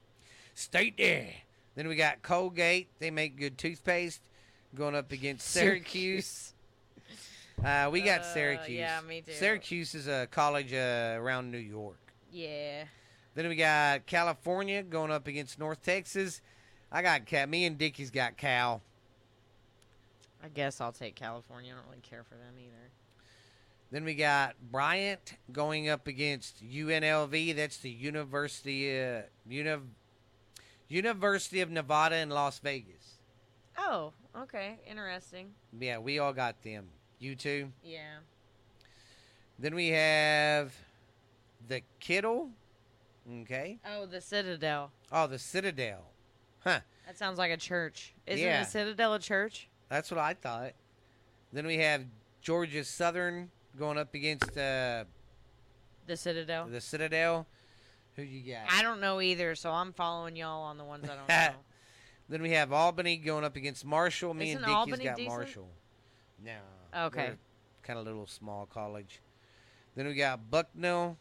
[0.55, 1.31] State there.
[1.75, 2.89] Then we got Colgate.
[2.99, 4.23] They make good toothpaste.
[4.75, 6.51] Going up against Syracuse.
[7.65, 8.77] Uh, we got Uh, Syracuse.
[8.77, 9.33] yeah, me too.
[9.33, 11.97] Syracuse is a college uh, around New York.
[12.33, 12.83] Yeah.
[13.37, 16.43] Then we got California going up against North Texas.
[16.91, 17.47] I got Cal.
[17.47, 18.83] Me and Dickie's got Cal.
[20.43, 21.73] I guess I'll take California.
[21.73, 22.91] I don't really care for them either.
[23.91, 27.57] Then we got Bryant going up against UNLV.
[27.57, 29.83] That's the University uh, Uni-
[30.89, 33.19] University of Nevada in Las Vegas.
[33.79, 34.79] Oh, okay.
[34.89, 35.51] Interesting.
[35.79, 36.87] Yeah, we all got them.
[37.19, 37.71] You too.
[37.83, 38.19] Yeah.
[39.59, 40.75] Then we have
[41.69, 42.51] the Kittle.
[43.43, 43.79] Okay.
[43.87, 44.91] Oh, the Citadel.
[45.11, 46.03] Oh, the Citadel.
[46.65, 46.81] Huh.
[47.07, 48.15] That sounds like a church.
[48.27, 48.65] Isn't Yeah.
[48.65, 49.69] the Citadel a church?
[49.89, 50.73] That's what I thought.
[51.53, 52.03] Then we have
[52.41, 55.05] Georgia Southern going up against uh,
[56.07, 56.67] The Citadel.
[56.67, 57.47] the Citadel.
[58.17, 58.63] Who you got?
[58.73, 61.59] I don't know either, so I'm following y'all on the ones I don't know.
[62.27, 64.33] Then we have Albany going up against Marshall.
[64.33, 65.37] Me Isn't and Dickie's Albany got decent?
[65.37, 65.69] Marshall.
[66.43, 66.57] No.
[67.09, 67.33] Okay.
[67.83, 69.21] Kind of little small college.
[69.95, 71.19] Then we got Bucknell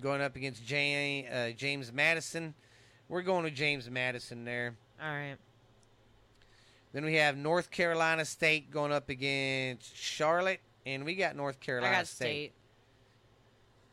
[0.00, 2.54] going up against J- uh, James Madison.
[3.10, 4.76] We're going to James Madison there.
[5.02, 5.34] All right.
[6.92, 11.92] Then we have North Carolina State going up against Charlotte, and we got North Carolina
[11.92, 12.52] I got State.
[12.52, 12.52] state.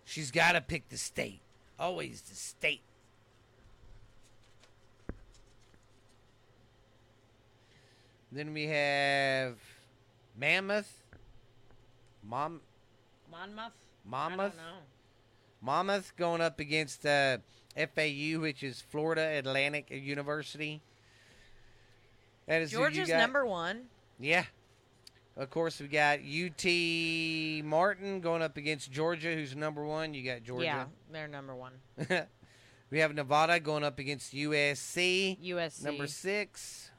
[0.05, 1.41] She's got to pick the state.
[1.79, 2.81] Always the state.
[8.31, 9.57] Then we have
[10.37, 11.01] Mammoth.
[12.23, 12.61] Mom,
[13.31, 13.57] Monmouth?
[14.05, 14.37] I Monmouth.
[14.55, 14.77] don't know.
[15.61, 17.37] Monmouth going up against uh,
[17.77, 20.81] FAU, which is Florida Atlantic University.
[22.47, 23.83] That is Georgia's number one.
[24.19, 24.45] Yeah.
[25.35, 30.15] Of course, we got UT Martin going up against Georgia, who's number one.
[30.15, 30.65] You got Georgia.
[30.65, 31.73] Yeah, they're number one.
[32.89, 35.83] we have Nevada going up against USC, USC.
[35.83, 36.89] number six.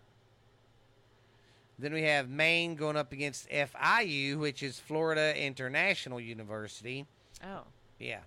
[1.81, 7.07] Then we have Maine going up against FIU, which is Florida International University.
[7.45, 7.63] Oh.
[7.99, 8.21] Yeah.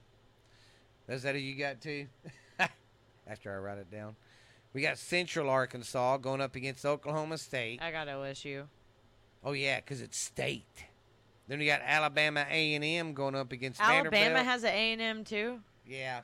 [1.07, 2.07] Is that who you got too?
[3.27, 4.15] After I write it down.
[4.73, 7.81] We got Central Arkansas going up against Oklahoma State.
[7.81, 8.63] I got OSU.
[9.43, 10.85] Oh yeah, because it's state.
[11.47, 14.13] Then we got Alabama A and M going up against Vanderbilt.
[14.13, 14.45] Alabama Vanderbilt.
[14.45, 15.59] has an A&M too?
[15.85, 16.21] yeah,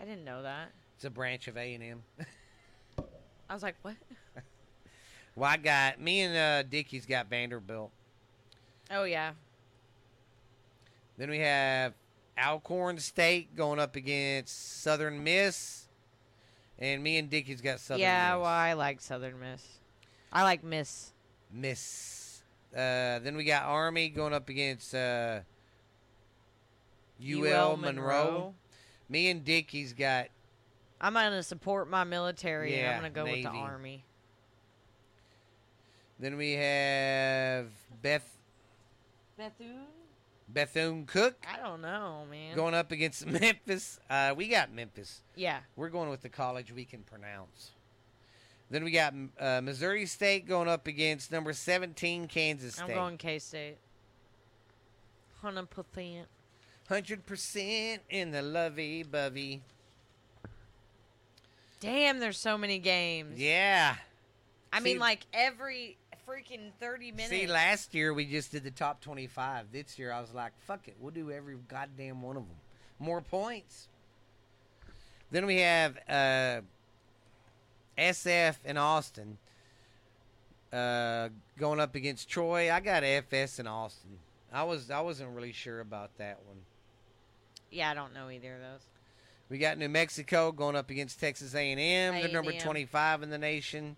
[0.00, 0.70] I didn't know that.
[0.94, 2.02] it's a branch of A and M.
[3.50, 3.96] I was like, what?
[5.34, 7.90] Well, I got me and uh, Dickie's got Vanderbilt.
[8.90, 9.32] Oh, yeah.
[11.16, 11.94] Then we have
[12.38, 15.79] Alcorn State going up against Southern Miss,
[16.80, 18.06] and me and Dickie's got Southern Miss.
[18.06, 18.42] yeah, Miss.
[18.42, 19.66] well, I like Southern Miss.
[20.32, 21.12] I like Miss.
[21.52, 22.42] Miss.
[22.72, 25.40] Uh, then we got Army going up against uh,
[27.22, 28.54] UL, Monroe.
[29.08, 30.28] Me and Dickie's got
[31.00, 34.04] I'm going to support my military and Yeah, I'm going to go with the Army.
[36.18, 37.68] Then we have
[38.02, 38.36] Beth
[39.38, 39.86] Bethune?
[40.52, 42.56] Bethune Cook I don't know, man.
[42.56, 43.98] going up against Memphis.
[44.08, 45.22] Uh, we got Memphis.
[45.36, 45.60] yeah.
[45.76, 47.70] We're going with the college we can pronounce.
[48.70, 52.84] Then we got uh, Missouri State going up against number 17 Kansas State.
[52.84, 53.78] I'm going K-State.
[55.42, 55.66] 100%.
[56.88, 59.62] 100% in the lovey bovey.
[61.80, 63.40] Damn, there's so many games.
[63.40, 63.94] Yeah.
[64.72, 65.96] I See- mean, like every
[66.30, 67.30] freaking 30 minutes.
[67.30, 69.72] See, last year we just did the top 25.
[69.72, 70.96] This year I was like, fuck it.
[71.00, 72.56] We'll do every goddamn one of them.
[72.98, 73.88] More points.
[75.30, 76.60] Then we have uh,
[77.98, 79.38] SF in Austin
[80.72, 82.72] uh, going up against Troy.
[82.72, 84.18] I got FS in Austin.
[84.52, 86.56] I was I wasn't really sure about that one.
[87.70, 88.80] yeah, I don't know either of those.
[89.48, 91.76] We got New Mexico going up against Texas A&M.
[91.78, 92.60] They're number A&M.
[92.60, 93.96] 25 in the nation.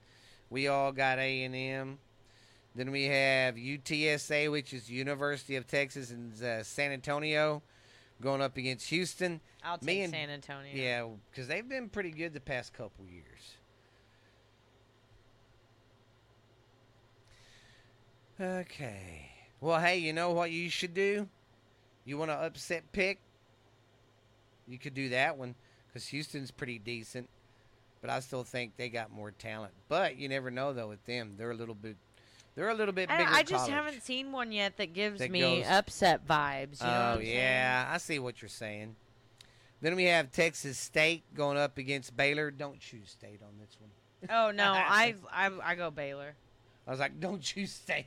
[0.50, 1.98] We all got A&M.
[2.74, 7.62] Then we have UTSA, which is University of Texas in uh, San Antonio,
[8.20, 9.40] going up against Houston.
[9.62, 10.70] I'll take Me and- San Antonio.
[10.74, 13.56] Yeah, because they've been pretty good the past couple years.
[18.40, 19.30] Okay.
[19.60, 21.28] Well, hey, you know what you should do?
[22.04, 23.20] You want to upset pick?
[24.66, 25.54] You could do that one
[25.86, 27.28] because Houston's pretty decent,
[28.00, 29.72] but I still think they got more talent.
[29.88, 31.96] But you never know though with them; they're a little bit,
[32.54, 33.30] they're a little bit I, bigger.
[33.30, 33.70] I just college.
[33.72, 36.80] haven't seen one yet that gives That me goes- upset vibes.
[36.80, 37.36] You know oh I'm saying?
[37.36, 38.96] yeah, I see what you're saying.
[39.80, 42.50] Then we have Texas State going up against Baylor.
[42.50, 43.90] Don't choose State on this one.
[44.30, 46.34] Oh no, I, I I go Baylor.
[46.86, 48.06] I was like, don't choose State.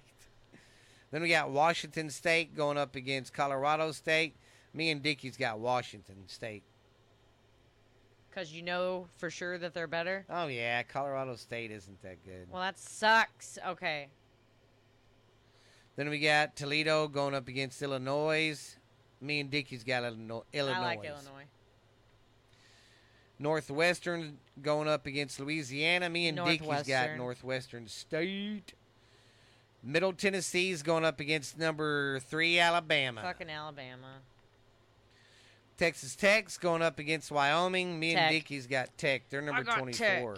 [1.11, 4.35] Then we got Washington State going up against Colorado State.
[4.73, 6.63] Me and Dickie's got Washington State.
[8.33, 10.25] Cause you know for sure that they're better.
[10.29, 12.47] Oh yeah, Colorado State isn't that good.
[12.51, 13.57] Well, that sucks.
[13.65, 14.09] Okay.
[15.95, 18.77] Then we got Toledo going up against Illinois.
[19.21, 20.43] Me and Dickie's got Illinois.
[20.53, 20.77] Illinois.
[20.77, 21.45] I like Illinois.
[23.39, 26.09] Northwestern going up against Louisiana.
[26.09, 27.17] Me and Dickie's got Northwestern.
[27.17, 28.73] Northwestern State.
[29.83, 33.21] Middle Tennessee's going up against number three Alabama.
[33.21, 34.19] Fucking Alabama.
[35.77, 37.99] Texas Tech's going up against Wyoming.
[37.99, 38.21] Me Tech.
[38.23, 39.29] and Dickie's got Tech.
[39.29, 40.37] They're number got 24.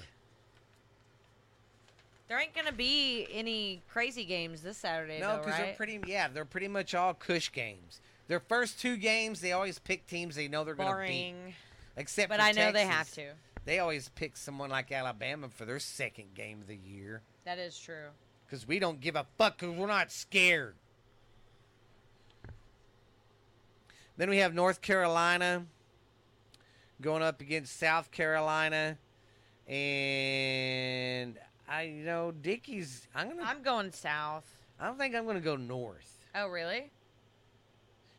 [2.28, 5.66] There ain't gonna be any crazy games this Saturday, No, because right?
[5.68, 6.00] they're pretty.
[6.06, 8.02] Yeah, they're pretty much all Cush games.
[8.28, 11.32] Their first two games, they always pick teams they know they're going to beat.
[11.34, 11.54] boring.
[11.96, 13.32] Except, But I know they have to.
[13.64, 17.80] They always pick someone like Alabama for their second game of the year That is
[17.80, 18.10] true.
[18.46, 20.76] because we don't give a fuck because we're not scared.
[24.18, 25.66] Then we have North Carolina
[27.02, 28.98] going up against South Carolina,
[29.68, 31.38] and
[31.68, 33.08] I you know Dickie's.
[33.16, 33.44] I'm gonna.
[33.44, 34.46] I'm going south.
[34.80, 36.26] I don't think I'm gonna go north.
[36.36, 36.92] Oh, really?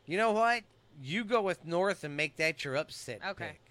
[0.05, 0.63] You know what?
[1.01, 3.47] You go with North and make that your upset Okay.
[3.51, 3.61] pick.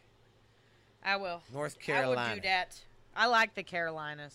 [1.05, 1.43] I will.
[1.53, 2.21] North Carolina.
[2.21, 2.81] I would do that.
[3.15, 4.35] I like the Carolinas.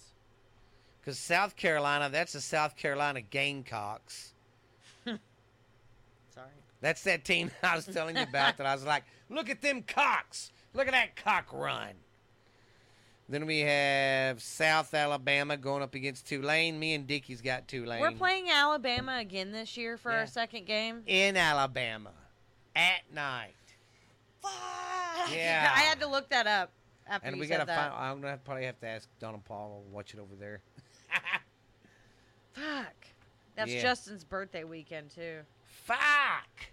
[0.99, 4.33] Because South Carolina, that's the South Carolina Gamecocks.
[5.05, 5.17] Sorry.
[6.81, 9.81] That's that team I was telling you about that I was like, look at them
[9.83, 10.51] cocks.
[10.73, 11.93] Look at that cock run.
[13.29, 16.77] Then we have South Alabama going up against Tulane.
[16.77, 18.01] Me and Dickie's got Tulane.
[18.01, 20.19] We're playing Alabama again this year for Yeah.
[20.19, 21.03] our second game.
[21.07, 22.11] in Alabama
[22.75, 23.53] at night.
[24.41, 24.51] Fuck.
[25.33, 25.71] Yeah.
[25.75, 26.71] I had to look that up
[27.07, 27.91] after And we gotta that.
[27.91, 28.03] find.
[28.03, 30.59] I'm gonna probably have to ask Donna Paul to watch it over there.
[32.53, 32.93] Fuck.
[33.55, 33.81] That's Yeah.
[33.81, 35.39] Justin's birthday weekend too.
[35.85, 36.67] Fuck.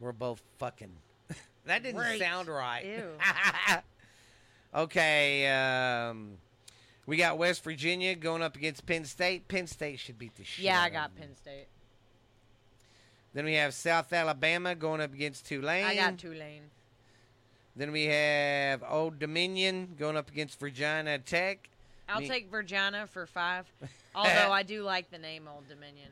[0.00, 0.96] We're both fucking.
[1.66, 3.04] That didn't sound right.
[4.74, 6.32] Okay, um,
[7.06, 9.46] we got West Virginia going up against Penn State.
[9.46, 10.64] Penn State should beat the shit.
[10.64, 11.14] Yeah, I got.
[11.14, 11.68] Penn State.
[13.34, 15.84] Then we have South Alabama going up against Tulane.
[15.84, 16.70] I got Tulane.
[17.76, 21.68] Then we have Old Dominion going up against Virginia Tech.
[22.08, 23.66] I'll Me- take Virginia for five.
[24.14, 26.10] Although I do like the name Old Dominion.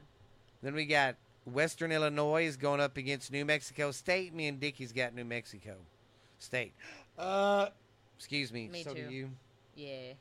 [0.63, 4.35] Then we got Western Illinois is going up against New Mexico State.
[4.35, 5.75] Me and Dickie's got New Mexico
[6.39, 6.73] State.
[7.19, 7.69] Uh,
[8.17, 8.69] excuse me.
[8.69, 9.09] Me so too.
[9.09, 9.31] do you,
[9.75, 10.13] Yeah.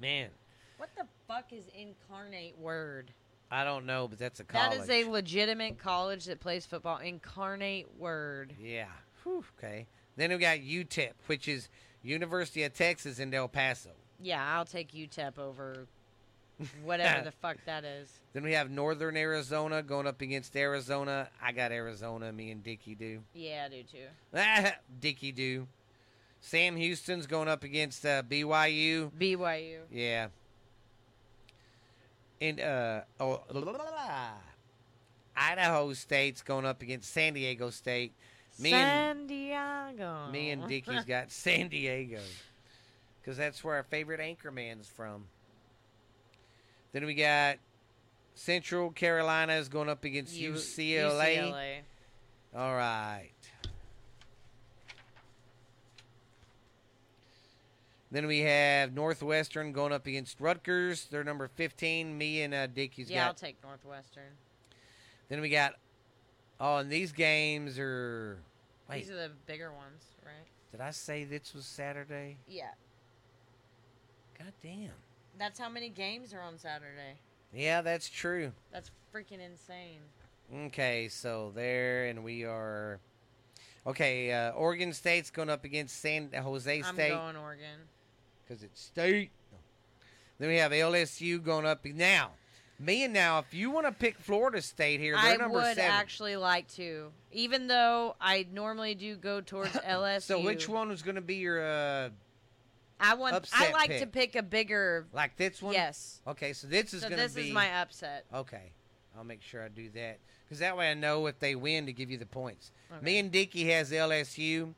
[0.00, 0.30] man?
[0.76, 3.12] What the fuck is incarnate word?
[3.50, 4.76] I don't know, but that's a college.
[4.76, 6.98] That is a legitimate college that plays football.
[6.98, 8.54] Incarnate word.
[8.60, 8.86] yeah.
[9.24, 9.86] Whew, okay.
[10.16, 11.68] Then we got UTEP, which is
[12.02, 13.90] University of Texas in El Paso.
[14.20, 15.86] Yeah, I'll take UTEP over
[16.84, 18.10] whatever the fuck that is.
[18.32, 21.28] Then we have Northern Arizona going up against Arizona.
[21.42, 22.32] I got Arizona.
[22.32, 23.20] Me and Dickie do.
[23.34, 24.70] Yeah, I do too.
[25.00, 25.66] Dickie do.
[26.40, 29.10] Sam Houston's going up against uh, BYU.
[29.12, 29.78] BYU.
[29.90, 30.28] Yeah.
[32.40, 33.42] And uh oh,
[35.36, 38.12] Idaho State's going up against San Diego State.
[38.60, 40.28] Me and San Diego.
[40.32, 42.20] me and Dickie's got San Diego
[43.20, 45.26] because that's where our favorite anchorman's from.
[46.92, 47.58] Then we got
[48.34, 51.38] Central Carolina is going up against U- UCLA.
[51.38, 51.74] UCLA.
[52.56, 53.30] All right.
[58.10, 61.06] Then we have Northwestern going up against Rutgers.
[61.10, 62.16] They're number 15.
[62.16, 64.32] Me and uh, Dickie's Yeah, I'll take Northwestern.
[65.28, 65.74] Then we got.
[66.58, 68.38] Oh, and these games are.
[68.88, 70.46] Wait, These are the bigger ones, right?
[70.72, 72.38] did I say this was Saturday?
[72.48, 72.70] Yeah.
[74.38, 74.90] God damn.
[75.38, 77.18] That's how many games are on Saturday.
[77.54, 78.52] Yeah, that's true.
[78.72, 80.00] That's freaking insane.
[80.66, 82.98] Okay, so there, and we are.
[83.86, 87.12] Okay, uh, Oregon State's going up against San Jose State.
[87.12, 87.80] I'm going Oregon.
[88.46, 89.30] because it's state.
[90.38, 92.30] Then we have LSU going up now.
[92.80, 95.74] Me and now, if you want to pick Florida State here, they're I number would
[95.74, 95.84] seven.
[95.84, 100.22] actually like to, even though I normally do go towards LSU.
[100.22, 102.10] so which one was going to be your uh
[103.00, 103.48] I want.
[103.52, 104.00] I like pick?
[104.00, 105.06] to pick a bigger.
[105.12, 105.74] like this one?
[105.74, 106.20] Yes.
[106.26, 108.24] Okay, so this is So going to this be is my upset.
[108.34, 108.72] Okay,
[109.16, 111.92] I'll make sure I do that because that way I know if they win to
[111.92, 112.72] give you the points.
[112.92, 113.04] Okay.
[113.04, 114.74] Me and Dicky has LSU.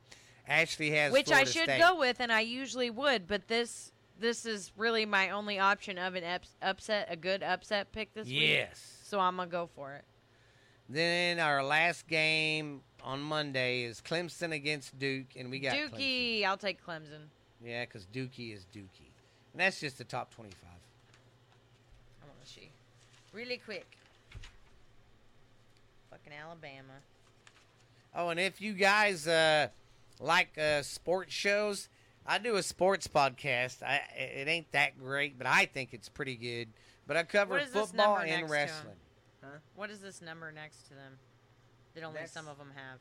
[0.49, 1.79] Ashley has which I should State.
[1.81, 6.15] go with, and I usually would, but this this is really my only option of
[6.15, 8.41] an ups- upset, a good upset pick this week.
[8.41, 8.99] Yes.
[9.05, 10.05] So I'm gonna go for it.
[10.89, 16.45] Then our last game on Monday is Clemson against Duke, and we got Clemson.
[16.45, 17.29] I'll take Clemson.
[17.65, 19.13] Yeah, because Dookie is Dookie,
[19.53, 20.71] and that's just the top twenty-five.
[22.23, 22.71] I want to see,
[23.33, 23.87] really quick.
[26.11, 26.95] Fucking Alabama.
[28.15, 29.69] Oh, and if you guys uh,
[30.19, 31.89] like uh, sports shows,
[32.27, 33.83] I do a sports podcast.
[33.83, 36.69] I, it ain't that great, but I think it's pretty good.
[37.07, 38.51] But I cover What is this football and to 'em?
[38.51, 38.95] wrestling.
[39.75, 41.19] What is this number next to them?
[41.95, 42.99] That only That's- some of them have.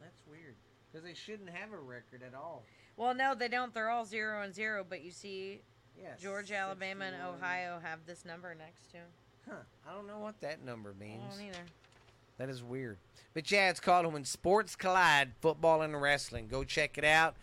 [0.00, 0.54] That's weird
[0.90, 2.62] because they shouldn't have a record at all.
[2.96, 3.72] Well, no, they don't.
[3.74, 4.84] They're all zero and zero.
[4.88, 5.60] But you see,
[6.00, 6.20] Yes.
[6.20, 9.06] Georgia, Alabama, and Ohio have this number next to them.
[9.48, 9.54] Huh.
[9.88, 11.22] I don't know what that number I means.
[11.34, 11.64] don't either.
[12.38, 12.98] That is weird.
[13.32, 16.48] But yeah, it's called When Sports Collide Football and Wrestling.
[16.48, 17.34] Go check it out.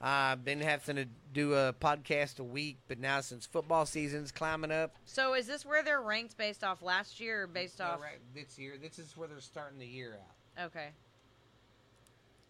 [0.00, 4.70] I've been having to do a podcast a week, but now since football season's climbing
[4.70, 8.02] up, So is this where they're ranked based off last year or based off?
[8.02, 10.18] right, this year, this is where they're starting the year
[10.58, 10.66] out.
[10.66, 10.88] Okay.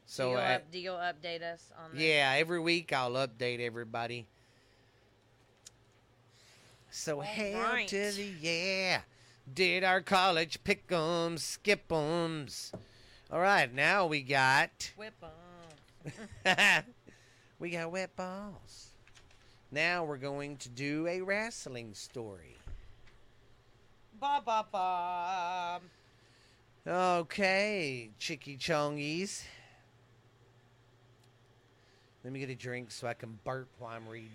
[0.06, 2.02] So you'll uh, do you'll update us on this?
[2.02, 4.26] yeah, every week I'll update everybody.
[6.90, 7.88] So All hell right.
[7.88, 9.00] to the yeah.
[9.52, 12.72] Did our college pick 'em, skip 'ems.
[13.30, 16.14] All right, now we got Whip 'em.
[17.58, 18.90] we got wet balls.
[19.70, 22.56] Now we're going to do a wrestling story.
[24.20, 25.80] Ba ba ba.
[26.86, 29.42] Okay, chicky chongies.
[32.24, 34.30] Let me get a drink so I can burp while I'm reading.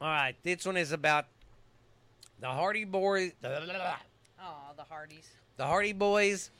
[0.00, 1.26] All right, this one is about
[2.40, 3.32] the Hardy Boys,
[4.40, 5.28] Oh, the Hardys.
[5.58, 6.50] The Hardy Boys,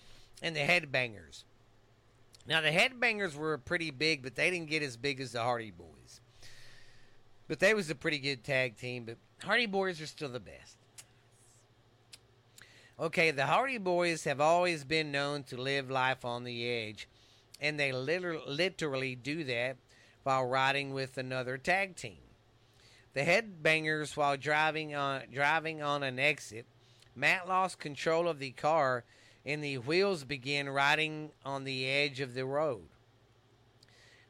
[0.43, 1.45] and the Headbangers.
[2.47, 5.71] Now the Headbangers were pretty big, but they didn't get as big as the Hardy
[5.71, 6.21] Boys.
[7.49, 9.05] But they was a pretty good tag team.
[9.05, 10.77] But Hardy Boys are still the best.
[13.01, 17.09] Okay, the Hardy Boys have always been known to live life on the edge,
[17.59, 19.79] and they liter- literally do that
[20.23, 22.19] while riding with another tag team.
[23.15, 26.67] The Headbangers, while driving on driving on an exit,
[27.17, 29.05] Matt lost control of the car,
[29.47, 32.85] and the wheels began riding on the edge of the road.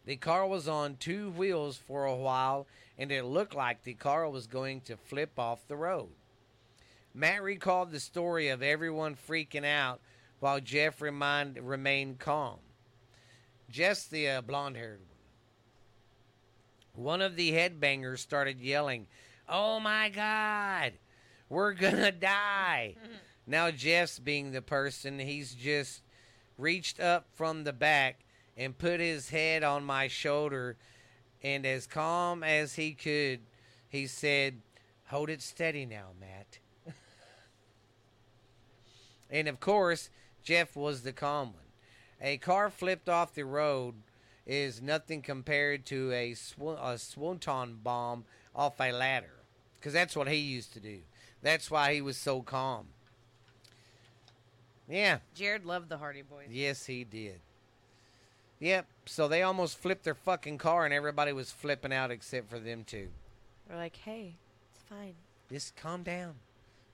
[0.04, 4.30] The car was on two wheels for a while, and it looked like the car
[4.30, 6.10] was going to flip off the road.
[7.14, 10.00] Matt recalled the story of everyone freaking out
[10.38, 12.58] while Jeff remind, remained calm.
[13.68, 15.00] Jeff's the uh, blonde haired
[16.94, 17.04] one.
[17.04, 19.06] One of the headbangers started yelling,
[19.48, 20.92] Oh my God,
[21.48, 22.96] we're gonna die.
[23.46, 26.02] now, Jeff's being the person, he's just
[26.56, 28.20] reached up from the back
[28.56, 30.76] and put his head on my shoulder,
[31.42, 33.40] and as calm as he could,
[33.88, 34.60] he said,
[35.06, 36.59] Hold it steady now, Matt.
[39.30, 40.10] And of course,
[40.42, 41.62] Jeff was the calm one.
[42.20, 43.94] A car flipped off the road
[44.46, 48.24] is nothing compared to a, sw- a swanton bomb
[48.54, 49.36] off a ladder.
[49.78, 50.98] Because that's what he used to do.
[51.42, 52.88] That's why he was so calm.
[54.88, 56.48] Yeah, Jared loved the Hardy Boys.
[56.50, 57.40] yes, he did.
[58.58, 62.58] Yep, so they almost flipped their fucking car and everybody was flipping out except for
[62.58, 63.08] them two.
[63.68, 64.34] We're like, hey,
[64.74, 65.14] it's fine.
[65.50, 66.34] Just calm down.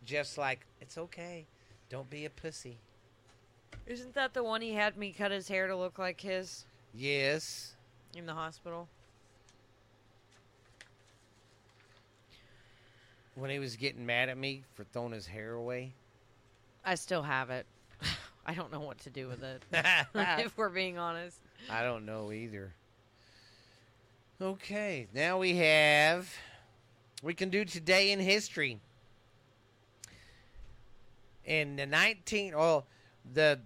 [0.04, 1.46] Jeff's like, it's okay.
[1.88, 2.78] Don't be a pussy.
[3.86, 7.74] Isn't that the one he had me cut his hair to look like his Yes.
[8.14, 8.88] in the hospital?
[13.34, 15.92] When he was getting mad at me for throwing his hair away.
[16.84, 17.66] I still have it.
[18.46, 19.62] I don't know what to do with it.
[20.14, 21.38] If we're being honest.
[21.70, 22.72] I don't know either.
[24.40, 26.32] Okay, now we have.
[27.22, 28.80] We can do today in history.
[31.46, 32.56] In the 19.
[32.56, 32.86] Well,
[33.32, 33.60] the.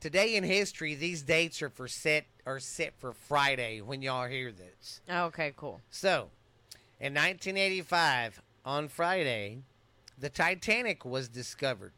[0.00, 4.52] Today in history, these dates are for set are set for Friday when y'all hear
[4.52, 5.00] this.
[5.10, 5.80] Oh, okay, cool.
[5.90, 6.30] So,
[7.00, 9.58] in 1985, on Friday,
[10.16, 11.92] the Titanic was discovered.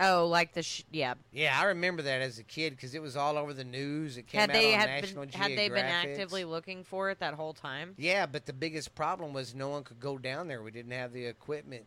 [0.00, 1.14] Oh, like the sh- yeah.
[1.32, 4.16] Yeah, I remember that as a kid because it was all over the news.
[4.16, 7.10] It came Had out they on had National been, had they been actively looking for
[7.10, 7.94] it that whole time?
[7.96, 10.62] Yeah, but the biggest problem was no one could go down there.
[10.62, 11.84] We didn't have the equipment,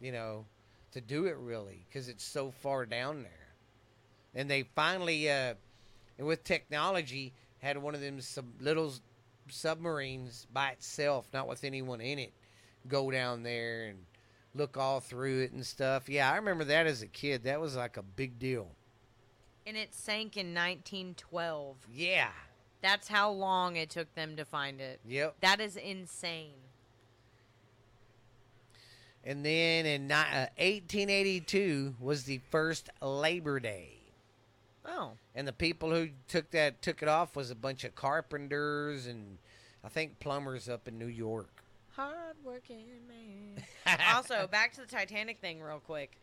[0.00, 0.44] you know,
[0.96, 3.30] to do it really because it's so far down there.
[4.34, 5.52] And they finally, uh,
[6.18, 8.94] and with technology, had one of them sub- little
[9.50, 12.32] submarines by itself, not with anyone in it,
[12.88, 13.98] go down there and
[14.54, 16.08] look all through it and stuff.
[16.08, 17.44] Yeah, I remember that as a kid.
[17.44, 18.68] That was like a big deal.
[19.66, 21.76] And it sank in 1912.
[21.92, 22.28] Yeah.
[22.80, 25.00] That's how long it took them to find it.
[25.06, 25.36] Yep.
[25.42, 26.54] That is insane.
[29.26, 33.98] And then in uh, 1882 was the first Labor Day.
[34.88, 39.08] Oh, And the people who took that took it off was a bunch of carpenters
[39.08, 39.38] and
[39.84, 41.64] I think plumbers up in New York.
[41.96, 43.98] hardworking man.
[44.14, 46.18] also, back to the Titanic thing, real quick.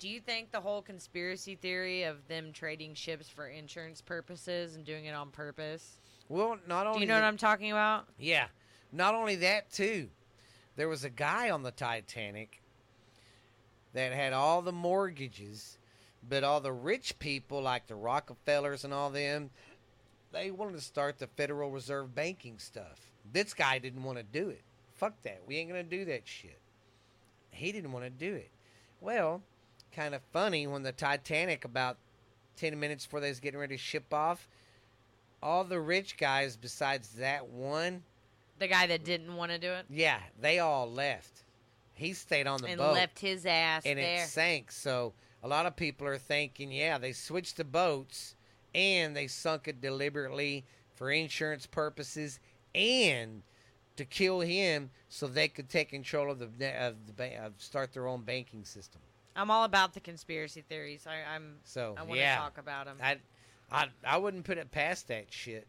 [0.00, 4.84] Do you think the whole conspiracy theory of them trading ships for insurance purposes and
[4.84, 5.98] doing it on purpose?
[6.28, 8.06] well, not only Do you know what I'm talking about?
[8.18, 8.46] Yeah.
[8.92, 10.08] Not only that too.
[10.80, 12.62] There was a guy on the Titanic
[13.92, 15.76] that had all the mortgages,
[16.26, 19.50] but all the rich people like the Rockefellers and all them,
[20.32, 22.98] they wanted to start the Federal Reserve banking stuff.
[23.30, 24.62] This guy didn't want to do it.
[24.96, 25.42] Fuck that.
[25.46, 26.58] We ain't going to do that shit.
[27.50, 28.50] He didn't want to do it.
[29.02, 29.42] Well,
[29.94, 31.98] kind of funny when the Titanic about
[32.56, 34.48] 10 minutes before they was getting ready to ship off,
[35.42, 38.02] all the rich guys besides that one
[38.60, 41.42] The guy that didn't want to do it yeah, they all left.
[41.94, 44.24] He stayed on the and boat left his ass and there.
[44.24, 44.70] it sank.
[44.70, 48.36] So a lot of people are thinking, yeah, they switched the boats
[48.74, 52.38] and they sunk it deliberately for insurance purposes
[52.74, 53.42] and
[53.96, 57.92] to kill him so they could take control of the of the ba- of start
[57.92, 59.00] their own banking system.
[59.36, 61.06] I'm all about the conspiracy theories.
[61.06, 61.56] I, I'm.
[61.64, 62.98] So I want to yeah, talk about them.
[63.02, 63.16] I,
[63.70, 65.66] I I wouldn't put it past that shit.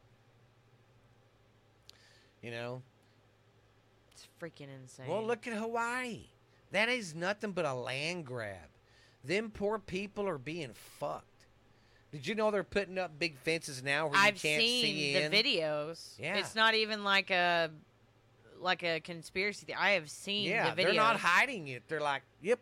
[2.42, 2.82] You know.
[4.12, 5.08] It's freaking insane.
[5.08, 6.26] Well, look at Hawaii.
[6.72, 8.70] That is nothing but a land grab.
[9.24, 11.26] Them poor people are being fucked.
[12.12, 15.14] Did you know they're putting up big fences now where I've you can't seen see
[15.14, 16.20] the videos.
[16.20, 16.36] Yeah.
[16.38, 17.70] It's not even like a
[18.60, 19.78] like a conspiracy theory.
[19.80, 20.86] I have seen Yeah, the videos.
[20.86, 21.84] they're not hiding it.
[21.88, 22.60] They're like, yep.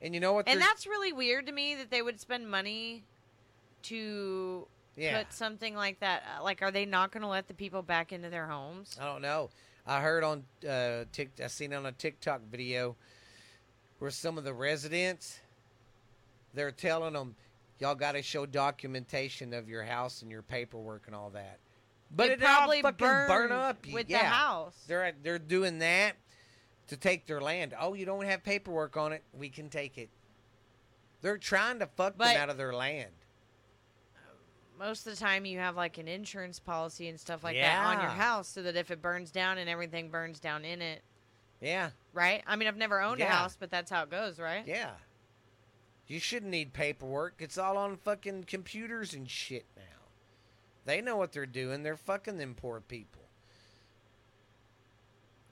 [0.00, 0.46] And you know what?
[0.48, 3.04] and that's really weird to me that they would spend money
[3.84, 4.66] to
[4.96, 5.18] yeah.
[5.22, 6.22] put something like that.
[6.38, 8.96] uh, Like, are they not going to let the people back into their homes?
[9.00, 9.50] I don't know.
[9.86, 11.30] I heard on uh, Tik.
[11.42, 12.96] I seen on a TikTok video
[13.98, 15.38] where some of the residents
[16.54, 17.36] they're telling them,
[17.78, 21.58] y'all got to show documentation of your house and your paperwork and all that.
[22.10, 24.20] But It it, probably fucking burn up with yeah.
[24.20, 24.74] the house.
[24.88, 26.14] They're they're doing that
[26.88, 27.74] to take their land.
[27.78, 29.22] Oh, you don't have paperwork on it.
[29.36, 30.08] We can take it.
[31.20, 33.10] They're trying to fuck But- them out of their land.
[34.78, 38.00] Most of the time, you have like an insurance policy and stuff like that on
[38.02, 41.02] your house, so that if it burns down and everything burns down in it,
[41.60, 42.42] Yeah, right?
[42.46, 44.64] I mean, I've never owned a house, but that's how it goes, right?
[44.66, 44.90] yeah.
[46.08, 47.34] You shouldn't need paperwork.
[47.40, 49.82] It's all on fucking computers and shit now.
[50.84, 51.82] They know what they're doing.
[51.82, 53.22] They're fucking them poor people.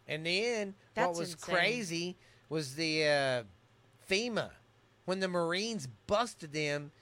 [0.06, 1.54] And then That's what was insane.
[1.56, 2.16] crazy
[2.48, 3.42] was the uh,
[4.08, 4.50] FEMA
[5.06, 6.92] when the Marines busted them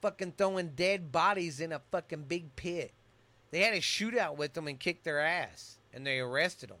[0.00, 2.92] fucking throwing dead bodies in a fucking big pit.
[3.50, 6.78] They had a shootout with them and kicked their ass, and they arrested them.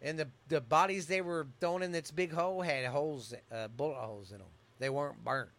[0.00, 3.96] And the the bodies they were throwing in this big hole had holes, uh, bullet
[3.96, 4.48] holes in them.
[4.78, 5.50] They weren't burnt.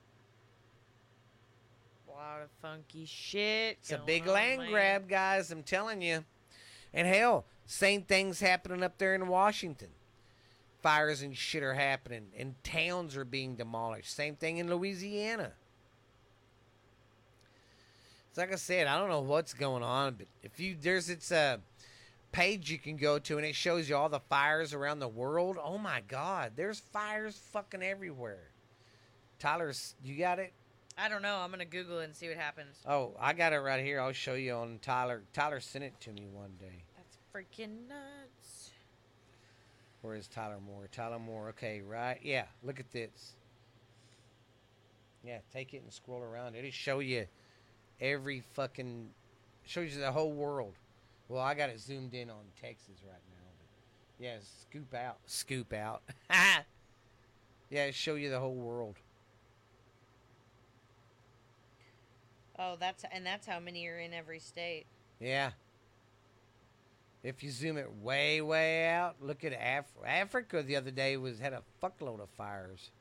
[2.08, 3.78] A lot of funky shit.
[3.80, 4.72] It's a big on, land man.
[4.72, 5.52] grab, guys.
[5.52, 6.26] I'm telling you.
[6.94, 9.90] And hell, same things happening up there in Washington.
[10.84, 14.14] Fires and shit are happening, and towns are being demolished.
[14.14, 15.54] Same thing in Louisiana.
[18.30, 21.32] It's like I said, I don't know what's going on, but if you there's it's
[21.32, 21.62] a
[22.34, 25.58] page you can go to, and it shows you all the fires around the world.
[25.64, 28.52] Oh my God, there's fires fucking everywhere.
[29.40, 30.52] Tyler's, you got it?
[30.98, 31.38] I don't know.
[31.38, 32.76] I'm gonna Google it and see what happens.
[32.86, 34.02] Oh, I got it right here.
[34.02, 35.24] I'll show you on Tyler.
[35.32, 36.84] Tyler sent it to me one day.
[36.98, 38.43] That's freaking nuts.
[40.04, 40.90] Where is Tyler Moore?
[40.92, 41.48] Tyler Moore.
[41.50, 42.20] Okay, right.
[42.22, 43.38] Yeah, look at this.
[45.26, 46.56] Yeah, take it and scroll around.
[46.56, 47.26] It'll show you
[48.02, 49.10] every fucking.
[49.66, 50.74] Shows you the whole world.
[51.30, 53.48] Well, I got it zoomed in on Texas right now.
[53.58, 55.20] But yeah, scoop out.
[55.26, 56.02] Scoop out.
[57.70, 58.98] yeah, it show you the whole world.
[62.60, 64.86] Oh, that's and that's how many are in every state.
[65.22, 65.52] Yeah.
[67.24, 70.62] If you zoom it way, way out, look at Af- Africa.
[70.62, 72.92] The other day was had a fuckload of fires.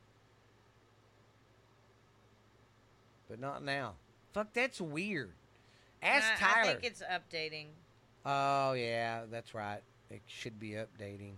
[3.32, 3.94] but not now.
[4.34, 5.32] Fuck, that's weird.
[6.02, 6.60] Ask I, Tyler.
[6.60, 7.68] I think it's updating.
[8.26, 9.80] oh yeah, that's right.
[10.10, 11.32] It should be updating.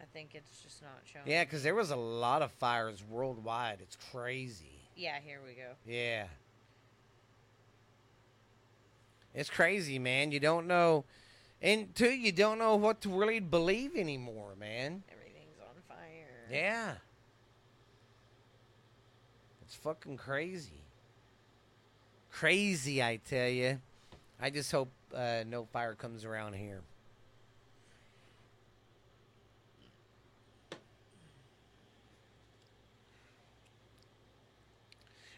[0.00, 1.26] I think it's just not showing.
[1.26, 3.78] Yeah, because there was a lot of fires worldwide.
[3.80, 4.78] It's crazy.
[4.94, 5.72] Yeah, here we go.
[5.84, 6.26] Yeah.
[9.34, 10.30] It's crazy, man.
[10.30, 11.04] You don't know.
[11.62, 15.04] And two, you don't know what to really believe anymore, man.
[15.12, 16.48] Everything's on fire.
[16.50, 16.94] Yeah.
[19.62, 20.82] It's fucking crazy.
[22.32, 23.80] Crazy, I tell you.
[24.40, 26.80] I just hope uh, no fire comes around here.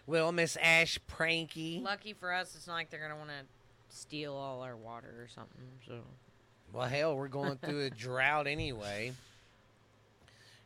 [0.06, 1.82] Well, Miss Ash Pranky.
[1.82, 3.46] Lucky for us, it's not like they're gonna want to
[3.94, 5.62] steal all our water or something.
[5.86, 6.00] So
[6.72, 9.12] Well, hell, we're going through a drought anyway.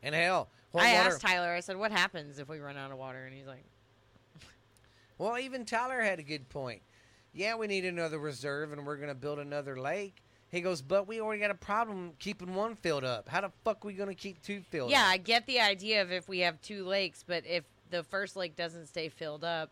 [0.02, 1.50] And hell, I water- asked Tyler.
[1.52, 3.64] I said, "What happens if we run out of water?" And he's like,
[5.18, 6.82] Well, even Tyler had a good point.
[7.34, 10.14] Yeah, we need another reserve and we're going to build another lake.
[10.50, 13.28] He goes, but we already got a problem keeping one filled up.
[13.28, 15.08] How the fuck are we going to keep two filled "Yeah, up?
[15.12, 18.56] I get the idea of if we have two lakes, but if the first lake
[18.56, 19.70] doesn't stay filled up,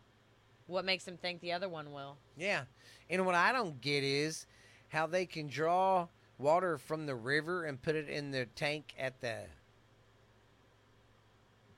[0.67, 2.63] what makes him think the other one will?" Yeah.
[3.09, 4.45] And what I don't get is
[4.89, 9.19] how they can draw water from the river and put it in the tank at
[9.21, 9.37] the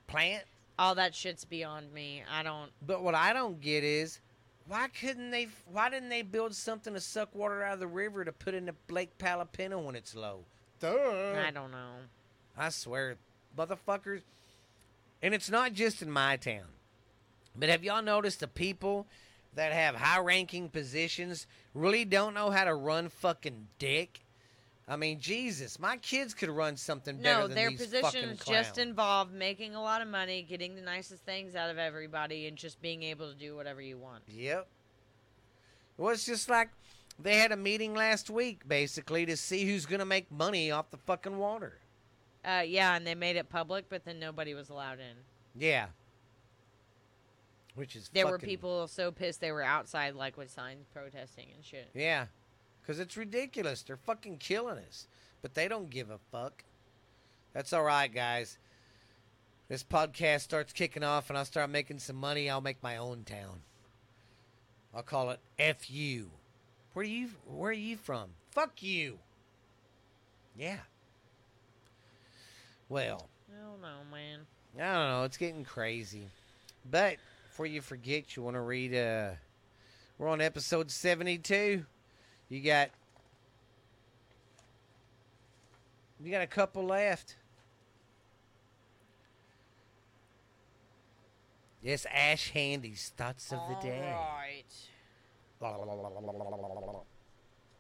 [0.08, 0.44] plant.
[0.78, 2.24] All that shit's beyond me.
[2.32, 2.72] I don't.
[2.86, 4.22] But what I don't get is
[4.68, 5.48] why couldn't they?
[5.72, 8.66] Why didn't they build something to suck water out of the river to put in
[8.66, 10.46] the Lake Palo Pinto when it's low?
[10.80, 11.36] Duh.
[11.46, 11.96] I don't know.
[12.58, 13.18] I swear,
[13.58, 14.22] motherfuckers.
[15.22, 16.68] And it's not just in my town.
[17.56, 19.08] But have y'all noticed the people
[19.56, 24.22] that have high ranking positions really don't know how to run fucking dick?
[24.88, 28.80] I mean, Jesus, my kids could run something better than their these fucking positions just
[28.80, 32.82] involve making a lot of money, getting the nicest things out of everybody, and just
[32.82, 34.24] being able to do whatever you want.
[34.28, 34.68] Yep.
[35.98, 36.70] Well, it's just like
[37.20, 40.90] they had a meeting last week, basically, to see who's going to make money off
[40.90, 41.78] the fucking water.
[42.44, 45.18] Uh, yeah, and they made it public, but then nobody was allowed in.
[45.56, 45.88] Yeah.
[47.80, 51.48] Which is There were fucking- people so pissed they were outside, like with signs protesting
[51.56, 51.90] and shit.
[51.94, 52.26] Yeah.
[52.82, 53.84] Because it's ridiculous.
[53.84, 55.08] They're fucking killing us.
[55.42, 56.66] But they don't give a fuck.
[57.54, 58.58] That's all right, guys.
[59.70, 62.50] This podcast starts kicking off and I start making some money.
[62.50, 63.62] I'll make my own town.
[64.94, 66.30] I'll call it FU.
[66.92, 68.32] Where are you where are you from?
[68.52, 69.20] Fuck you.
[70.58, 70.80] Yeah.
[72.90, 74.40] Well, I don't know, man.
[74.76, 75.24] I don't know.
[75.24, 76.28] It's getting crazy.
[76.90, 77.18] But
[77.60, 78.96] before you forget, you want to read.
[78.96, 79.32] Uh,
[80.18, 81.84] we're on episode seventy-two.
[82.48, 82.90] You got.
[86.24, 87.36] You got a couple left.
[91.84, 94.16] Yes, Ash Handy's thoughts of the day.
[94.16, 94.74] Alright.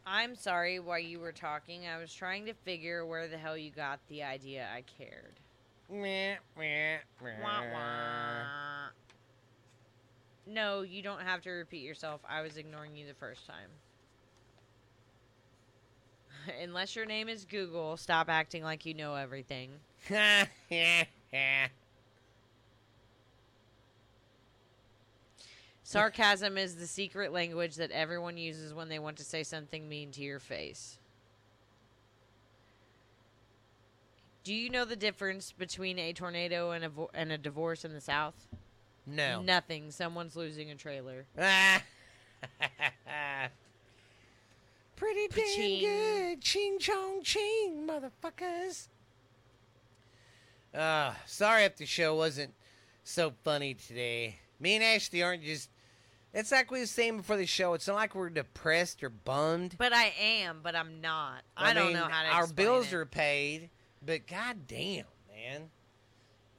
[0.05, 1.88] I'm sorry while you were talking.
[1.88, 5.39] I was trying to figure where the hell you got the idea I cared.
[5.89, 6.36] Meh.
[6.57, 8.89] Wah, wah.
[10.49, 12.21] No, you don't have to repeat yourself.
[12.27, 13.69] I was ignoring you the first time.
[16.63, 19.69] Unless your name is Google, stop acting like you know everything.
[25.83, 30.09] Sarcasm is the secret language that everyone uses when they want to say something mean
[30.11, 30.97] to your face.
[34.43, 37.93] Do you know the difference between a tornado and a, vo- and a divorce in
[37.93, 38.47] the South?
[39.16, 39.41] No.
[39.41, 39.91] Nothing.
[39.91, 41.26] Someone's losing a trailer.
[44.95, 46.41] Pretty damn good.
[46.41, 48.88] Ching chong ching, motherfuckers.
[50.74, 52.53] Uh, sorry if the show wasn't
[53.03, 54.38] so funny today.
[54.60, 55.70] Me and Ashley aren't just.
[56.34, 57.74] It's like we were saying before the show.
[57.74, 59.76] It's not like we're depressed or bummed.
[59.78, 61.41] But I am, but I'm not.
[61.57, 62.93] I, don't mean, know how to Our bills it.
[62.93, 63.70] are paid,
[64.05, 65.70] but goddamn, man.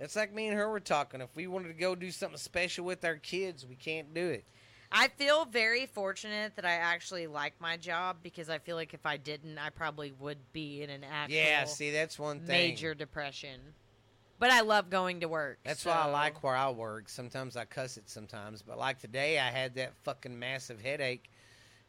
[0.00, 1.20] It's like me and her were talking.
[1.20, 4.44] If we wanted to go do something special with our kids, we can't do it.
[4.90, 9.06] I feel very fortunate that I actually like my job because I feel like if
[9.06, 12.48] I didn't, I probably would be in an actual yeah, see, that's one thing.
[12.70, 13.60] major depression.
[14.40, 15.58] But I love going to work.
[15.64, 17.10] That's why I like where I work.
[17.10, 21.30] Sometimes I cuss it sometimes, but like today, I had that fucking massive headache.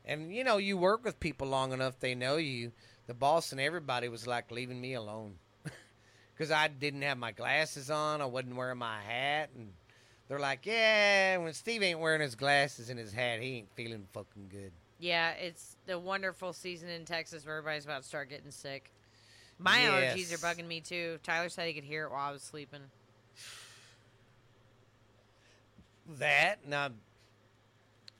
[0.03, 2.73] And you know, you work with people long enough, they know you.
[3.07, 5.35] The boss and everybody was like leaving me alone
[6.41, 8.19] because I didn't have my glasses on.
[8.19, 9.71] I wasn't wearing my hat, and
[10.27, 14.07] they're like, "Yeah, when Steve ain't wearing his glasses and his hat, he ain't feeling
[14.11, 18.49] fucking good." Yeah, it's the wonderful season in Texas where everybody's about to start getting
[18.49, 18.91] sick.
[19.59, 20.17] My Yes.
[20.17, 21.19] allergies are bugging me too.
[21.21, 22.89] Tyler said he could hear it while I was sleeping.
[26.17, 26.89] That now,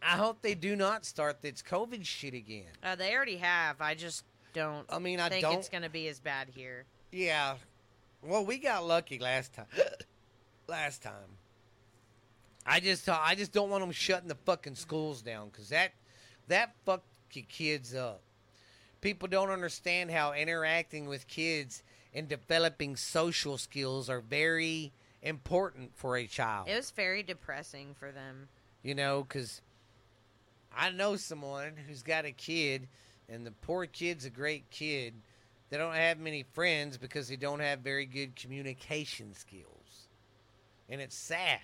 [0.04, 2.70] I hope they do not start this COVID shit again.
[2.84, 3.82] Uh, they already have.
[3.82, 4.86] I just don't.
[4.92, 5.56] I mean, I think don't.
[5.58, 6.86] it's going to be as bad here.
[7.12, 7.56] Yeah.
[8.24, 9.66] Well, we got lucky last time.
[10.68, 11.38] last time.
[12.66, 15.94] I just, uh, I just don't want them shutting the fucking schools down because that,
[16.48, 18.22] that fucked your kids up.
[19.02, 21.82] People don't understand how interacting with kids
[22.14, 24.92] and developing social skills are very
[25.24, 26.68] important for a child.
[26.68, 28.48] It was very depressing for them.
[28.84, 29.62] You know, because
[30.76, 32.88] I know someone who's got a kid,
[33.30, 35.14] and the poor kid's a great kid.
[35.72, 40.10] They don't have many friends because they don't have very good communication skills,
[40.90, 41.62] and it's sad,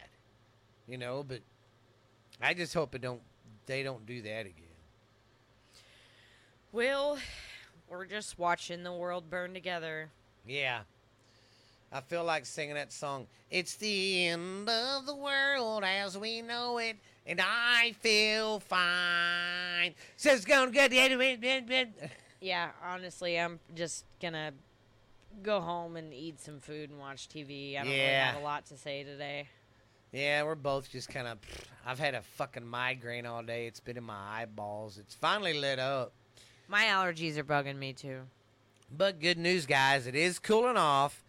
[0.88, 1.26] you know.
[1.28, 1.42] But
[2.42, 3.22] I just hope it don't
[3.66, 4.64] they don't do that again.
[6.72, 7.20] Well,
[7.90, 10.10] we're just watching the world burn together.
[10.48, 10.82] Yeah.
[11.92, 13.28] I feel like singing that song.
[13.50, 19.96] It's the end of the world as we know it, and I feel fine.
[20.16, 21.94] Says gonna get the good.
[22.40, 24.52] Yeah, honestly, I'm just gonna
[25.44, 27.76] go home and eat some food and watch TV.
[27.76, 28.32] I don't really Yeah.
[28.32, 29.48] have a lot to say today.
[30.12, 31.38] Yeah, we're both just kind of.
[31.86, 33.68] I've had a fucking migraine all day.
[33.68, 34.98] It's been in my eyeballs.
[34.98, 36.14] It's finally lit up.
[36.68, 38.22] My allergies are bugging me too.
[38.92, 40.08] But good news, guys.
[40.08, 41.24] It is cooling off.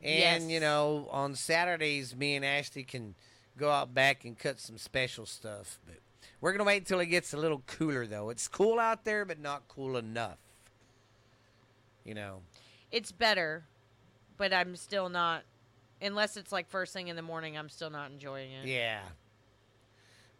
[0.00, 0.50] And, Yes.
[0.52, 3.14] you know, on Saturdays, me and Ashley can
[3.56, 5.80] go out back and cut some special stuff.
[5.86, 5.96] But
[6.40, 8.28] we're going to wait until it gets a little cooler, though.
[8.30, 10.38] It's cool out there, but not cool enough.
[12.08, 12.40] You know.
[12.90, 13.64] It's better,
[14.38, 15.42] but I'm still not.
[16.00, 18.66] Unless it's like first thing in the morning, I'm still not enjoying it.
[18.66, 19.00] Yeah.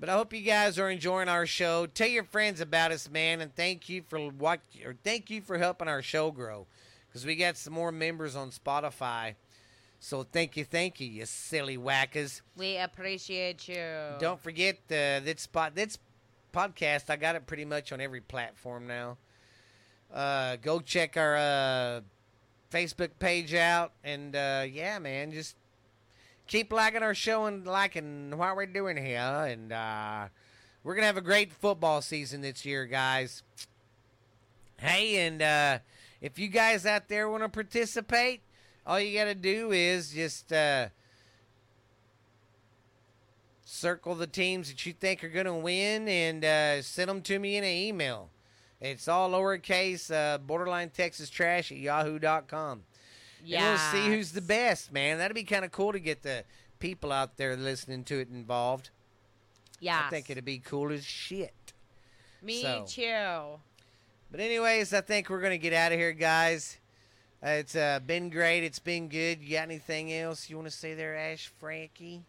[0.00, 1.84] But I hope you guys are enjoying our show.
[1.86, 5.58] Tell your friends about us, man, and thank you for watch or thank you for
[5.58, 6.66] helping our show grow.
[7.08, 9.34] Because we got some more members on Spotify.
[10.00, 12.42] So thank you, thank you, you silly whackers.
[12.56, 13.84] We appreciate you.
[14.20, 15.98] Don't forget uh, this spot this
[16.54, 17.10] podcast.
[17.10, 19.18] I got it pretty much on every platform now.
[20.12, 22.00] Uh, go check our uh,
[22.72, 25.56] Facebook page out, and uh, yeah, man, just
[26.46, 29.18] keep liking our show and liking what we're doing here.
[29.18, 30.28] And uh,
[30.82, 33.42] we're gonna have a great football season this year, guys.
[34.78, 35.78] Hey, and uh,
[36.20, 38.40] if you guys out there want to participate,
[38.86, 40.52] all you got to do is just.
[40.52, 40.88] Uh,
[43.70, 47.56] circle the teams that you think are to win and uh, send them to me
[47.56, 48.30] in an email.
[48.80, 52.82] It's all lowercase, uh, borderline Texas trash at yahoo.com.
[53.44, 53.58] Yeah.
[53.58, 55.18] And we'll see who's the best, man.
[55.18, 56.44] That'd be kind of cool to get the
[56.78, 58.90] people out there listening to it involved.
[59.80, 60.02] Yeah.
[60.06, 61.72] I think it'd be cool as shit.
[62.42, 62.84] Me so.
[62.86, 63.60] too.
[64.30, 66.78] But, anyways, I think we're going to get out of here, guys.
[67.42, 68.64] Uh, it's uh, been great.
[68.64, 69.40] It's been good.
[69.42, 72.24] You got anything else you want to say there, Ash Frankie?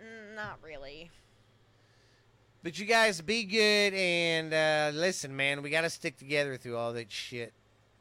[0.00, 1.10] Mm, not really.
[2.68, 5.62] But you guys be good and uh, listen, man.
[5.62, 7.54] We got to stick together through all that shit.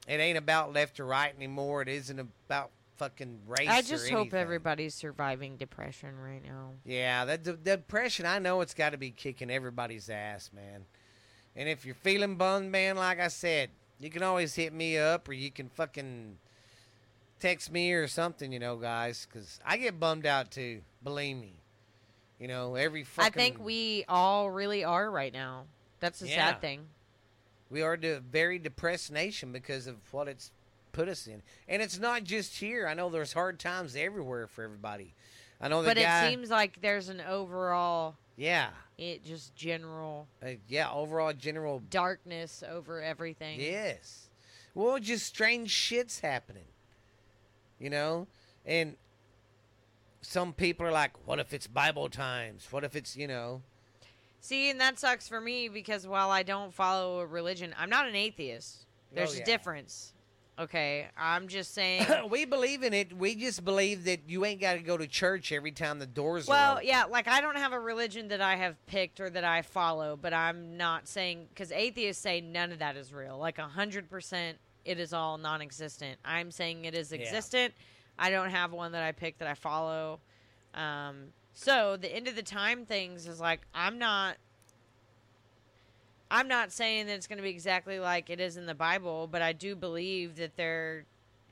[0.09, 1.83] It ain't about left or right anymore.
[1.83, 3.69] It isn't about fucking race.
[3.69, 6.71] I just hope everybody's surviving depression right now.
[6.83, 8.25] Yeah, that the, the depression.
[8.25, 10.83] I know it's got to be kicking everybody's ass, man.
[11.55, 13.69] And if you're feeling bummed, man, like I said,
[14.01, 16.39] you can always hit me up or you can fucking
[17.39, 20.81] text me or something, you know, guys, because I get bummed out too.
[21.05, 21.61] Believe me.
[22.39, 23.27] You know, every fucking.
[23.27, 25.65] I think we all really are right now.
[25.99, 26.51] That's the Yeah.
[26.51, 26.87] sad thing.
[27.69, 30.51] We are a very depressed nation because of what it's
[30.91, 32.87] put us in, and it's not just here.
[32.87, 35.13] I know there's hard times everywhere for everybody.
[35.59, 36.25] I know But guy.
[36.25, 40.91] it seems like there's an overall, yeah, it just general uh, yeah.
[40.91, 41.79] Overall, general.
[41.89, 43.59] darkness over everything.
[43.59, 44.29] Yes.
[44.75, 46.67] Well, just strange shit's happening.
[47.79, 48.27] You know,
[48.65, 48.95] and
[50.21, 52.67] some people are like, "What if it's Bible times?
[52.71, 53.61] What if it's you know?"
[54.39, 58.07] See, and that sucks for me because while I don't follow a religion, I'm not
[58.07, 58.85] an atheist.
[59.11, 59.43] Oh, There's Oh, yeah.
[59.43, 60.13] a difference.
[60.59, 62.05] Okay, I'm just saying.
[62.29, 63.15] we believe in it.
[63.15, 66.47] We just believe that you ain't got to go to church every time the doors
[66.47, 69.61] Well, yeah, like I don't have a religion that I have picked or that I
[69.61, 73.37] follow, but I'm not saying because atheists say none of that is real.
[73.37, 76.17] Like a hundred percent, it is all non-existent.
[76.25, 77.17] I'm saying it is Yeah.
[78.19, 80.19] I don't have one that I pick that I follow.
[80.73, 84.37] Um, so the end of the time things is like I'm not.
[86.29, 89.29] I'm not saying that it's going to be exactly like it is in the Bible,
[89.31, 91.05] but I do believe that there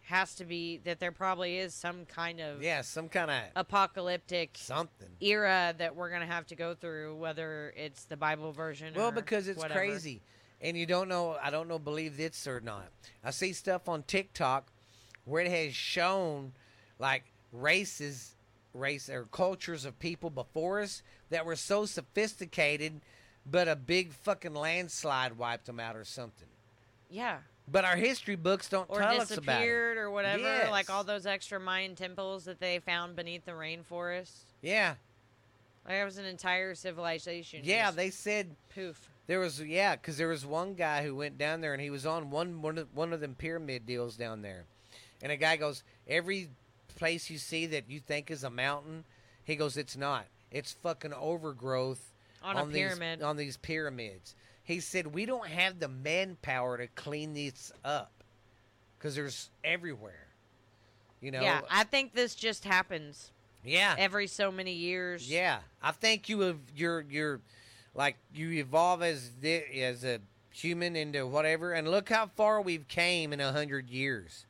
[0.03, 4.51] has to be that there probably is some kind of Yeah, some kind of apocalyptic
[4.55, 5.07] something.
[5.21, 8.93] era that we're gonna have to go through, whether it's the Bible version.
[8.95, 9.79] Well, because it's whatever.
[9.79, 10.21] crazy,
[10.61, 11.37] and you don't know.
[11.41, 11.79] I don't know.
[11.79, 12.87] Believe this or not.
[13.23, 14.67] I see stuff on TikTok
[15.25, 16.53] where it has shown
[16.99, 18.35] like races,
[18.73, 23.01] race or cultures of people before us that were so sophisticated
[23.49, 26.47] but a big fucking landslide wiped them out or something.
[27.11, 27.37] Yeah.
[27.71, 29.59] But our history books don't Or tell us about it.
[29.59, 30.67] disappeared or whatever.
[30.71, 34.45] Like all those extra Mayan temples that they found beneath the rainforest.
[34.63, 34.95] Yeah,
[35.85, 37.61] Like there was an entire civilization.
[37.63, 37.91] yeah.
[37.91, 39.09] They said poof.
[39.27, 42.05] there was yeah, because there was one guy who went down there and he was
[42.07, 44.65] on one one of, one of them pyramid deals down there,
[45.25, 46.49] and a guy goes every
[46.99, 49.03] place you see that you think is a mountain,
[49.43, 50.25] he goes it's not.
[50.51, 52.13] It's fucking overgrowth
[52.43, 53.23] On, a these- pyramid.
[53.23, 54.35] on these pyramids.
[54.63, 58.11] He said we don't have the manpower to clean these up
[58.99, 60.27] because there's everywhere.
[61.21, 61.41] You know.
[61.41, 63.31] yeah, I think this just happens
[63.63, 63.95] Yeah.
[63.97, 65.27] every so many years.
[65.27, 67.39] Yeah, I think you have you're you're
[67.95, 70.19] like you evolve as the, as a
[70.51, 74.45] human into whatever, and look how far we've came in a hundred years.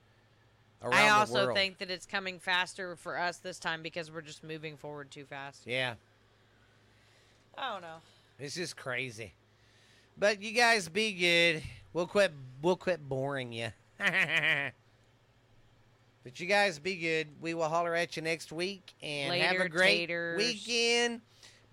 [0.81, 4.43] Around I also think that it's coming faster for us this time because we're just
[4.43, 5.61] moving forward too fast.
[5.65, 5.95] yeah,
[7.57, 7.97] I don't know.
[8.39, 9.33] it's just crazy.
[10.17, 11.63] But you guys be good.
[11.93, 12.31] We'll quit.
[12.61, 13.69] We'll quit boring you.
[13.97, 14.71] but
[16.39, 17.27] you guys be good.
[17.41, 20.37] We will holler at you next week and have a great taters.
[20.37, 21.21] weekend.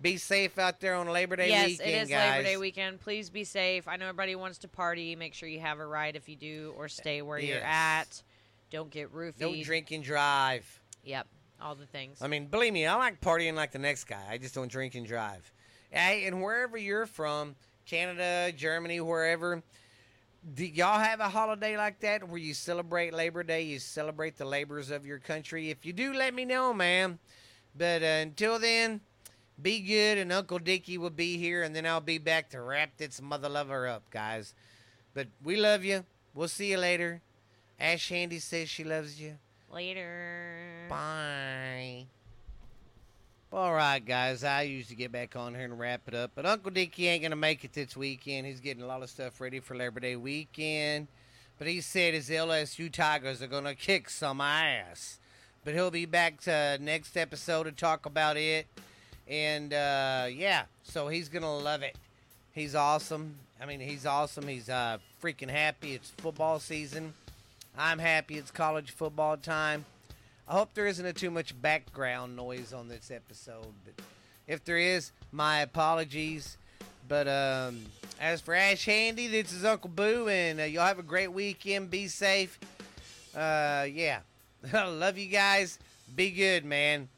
[0.01, 2.31] Be safe out there on Labor Day yes, weekend, it is guys.
[2.31, 2.99] Labor Day weekend.
[2.99, 3.87] Please be safe.
[3.87, 5.15] I know everybody wants to party.
[5.15, 8.21] Make sure you have a ride if you do, or stay where you're at.
[8.73, 9.37] Don't get roofied.
[9.37, 10.81] Don't drink and drive.
[11.03, 11.27] Yep,
[11.61, 12.17] all the things.
[12.23, 14.23] I mean, believe me, I like partying like the next guy.
[14.27, 15.53] I just don't drink and drive.
[15.91, 17.55] Hey, and wherever you're from,
[17.85, 19.61] Canada, Germany, wherever,
[20.55, 23.61] do y'all have a holiday like that where you celebrate Labor Day?
[23.61, 25.69] You celebrate the labors of your country?
[25.69, 27.19] If you do, let me know, man.
[27.77, 29.01] But uh, until then,
[29.61, 32.97] be good, and Uncle Dickie will be here, and then I'll be back to wrap
[32.97, 34.55] this mother lover up, guys.
[35.13, 36.05] But we love you.
[36.33, 37.21] We'll see you later.
[37.83, 39.33] Ash Handy says she loves you.
[39.69, 40.55] Later.
[40.87, 42.05] Bye.
[43.51, 44.45] All right, guys.
[44.45, 47.35] I usually get back on here and wrap it up, but Uncle Dickie ain't gonna
[47.35, 48.47] make it this weekend.
[48.47, 51.09] He's getting a lot of stuff ready for Labor Day weekend.
[51.59, 55.19] But he said his LSU Tigers are gonna kick some ass.
[55.65, 58.65] But he'll be back to next episode to talk about it.
[59.27, 61.97] And uh, yeah, so he's gonna love it.
[62.53, 63.35] He's awesome.
[63.61, 64.47] I mean, he's awesome.
[64.47, 65.95] He's uh, freaking happy.
[65.95, 67.13] It's football season.
[67.77, 69.85] I'm happy it's college football time.
[70.47, 74.03] I hope there isn't a too much background noise on this episode, but
[74.47, 76.57] if there is, my apologies.
[77.07, 77.81] But um,
[78.19, 81.89] as for Ash Handy, this is Uncle Boo, and uh, y'all have a great weekend.
[81.89, 82.59] Be safe.
[83.35, 84.19] Uh, yeah,
[84.73, 85.79] love you guys.
[86.15, 87.09] Be good, man.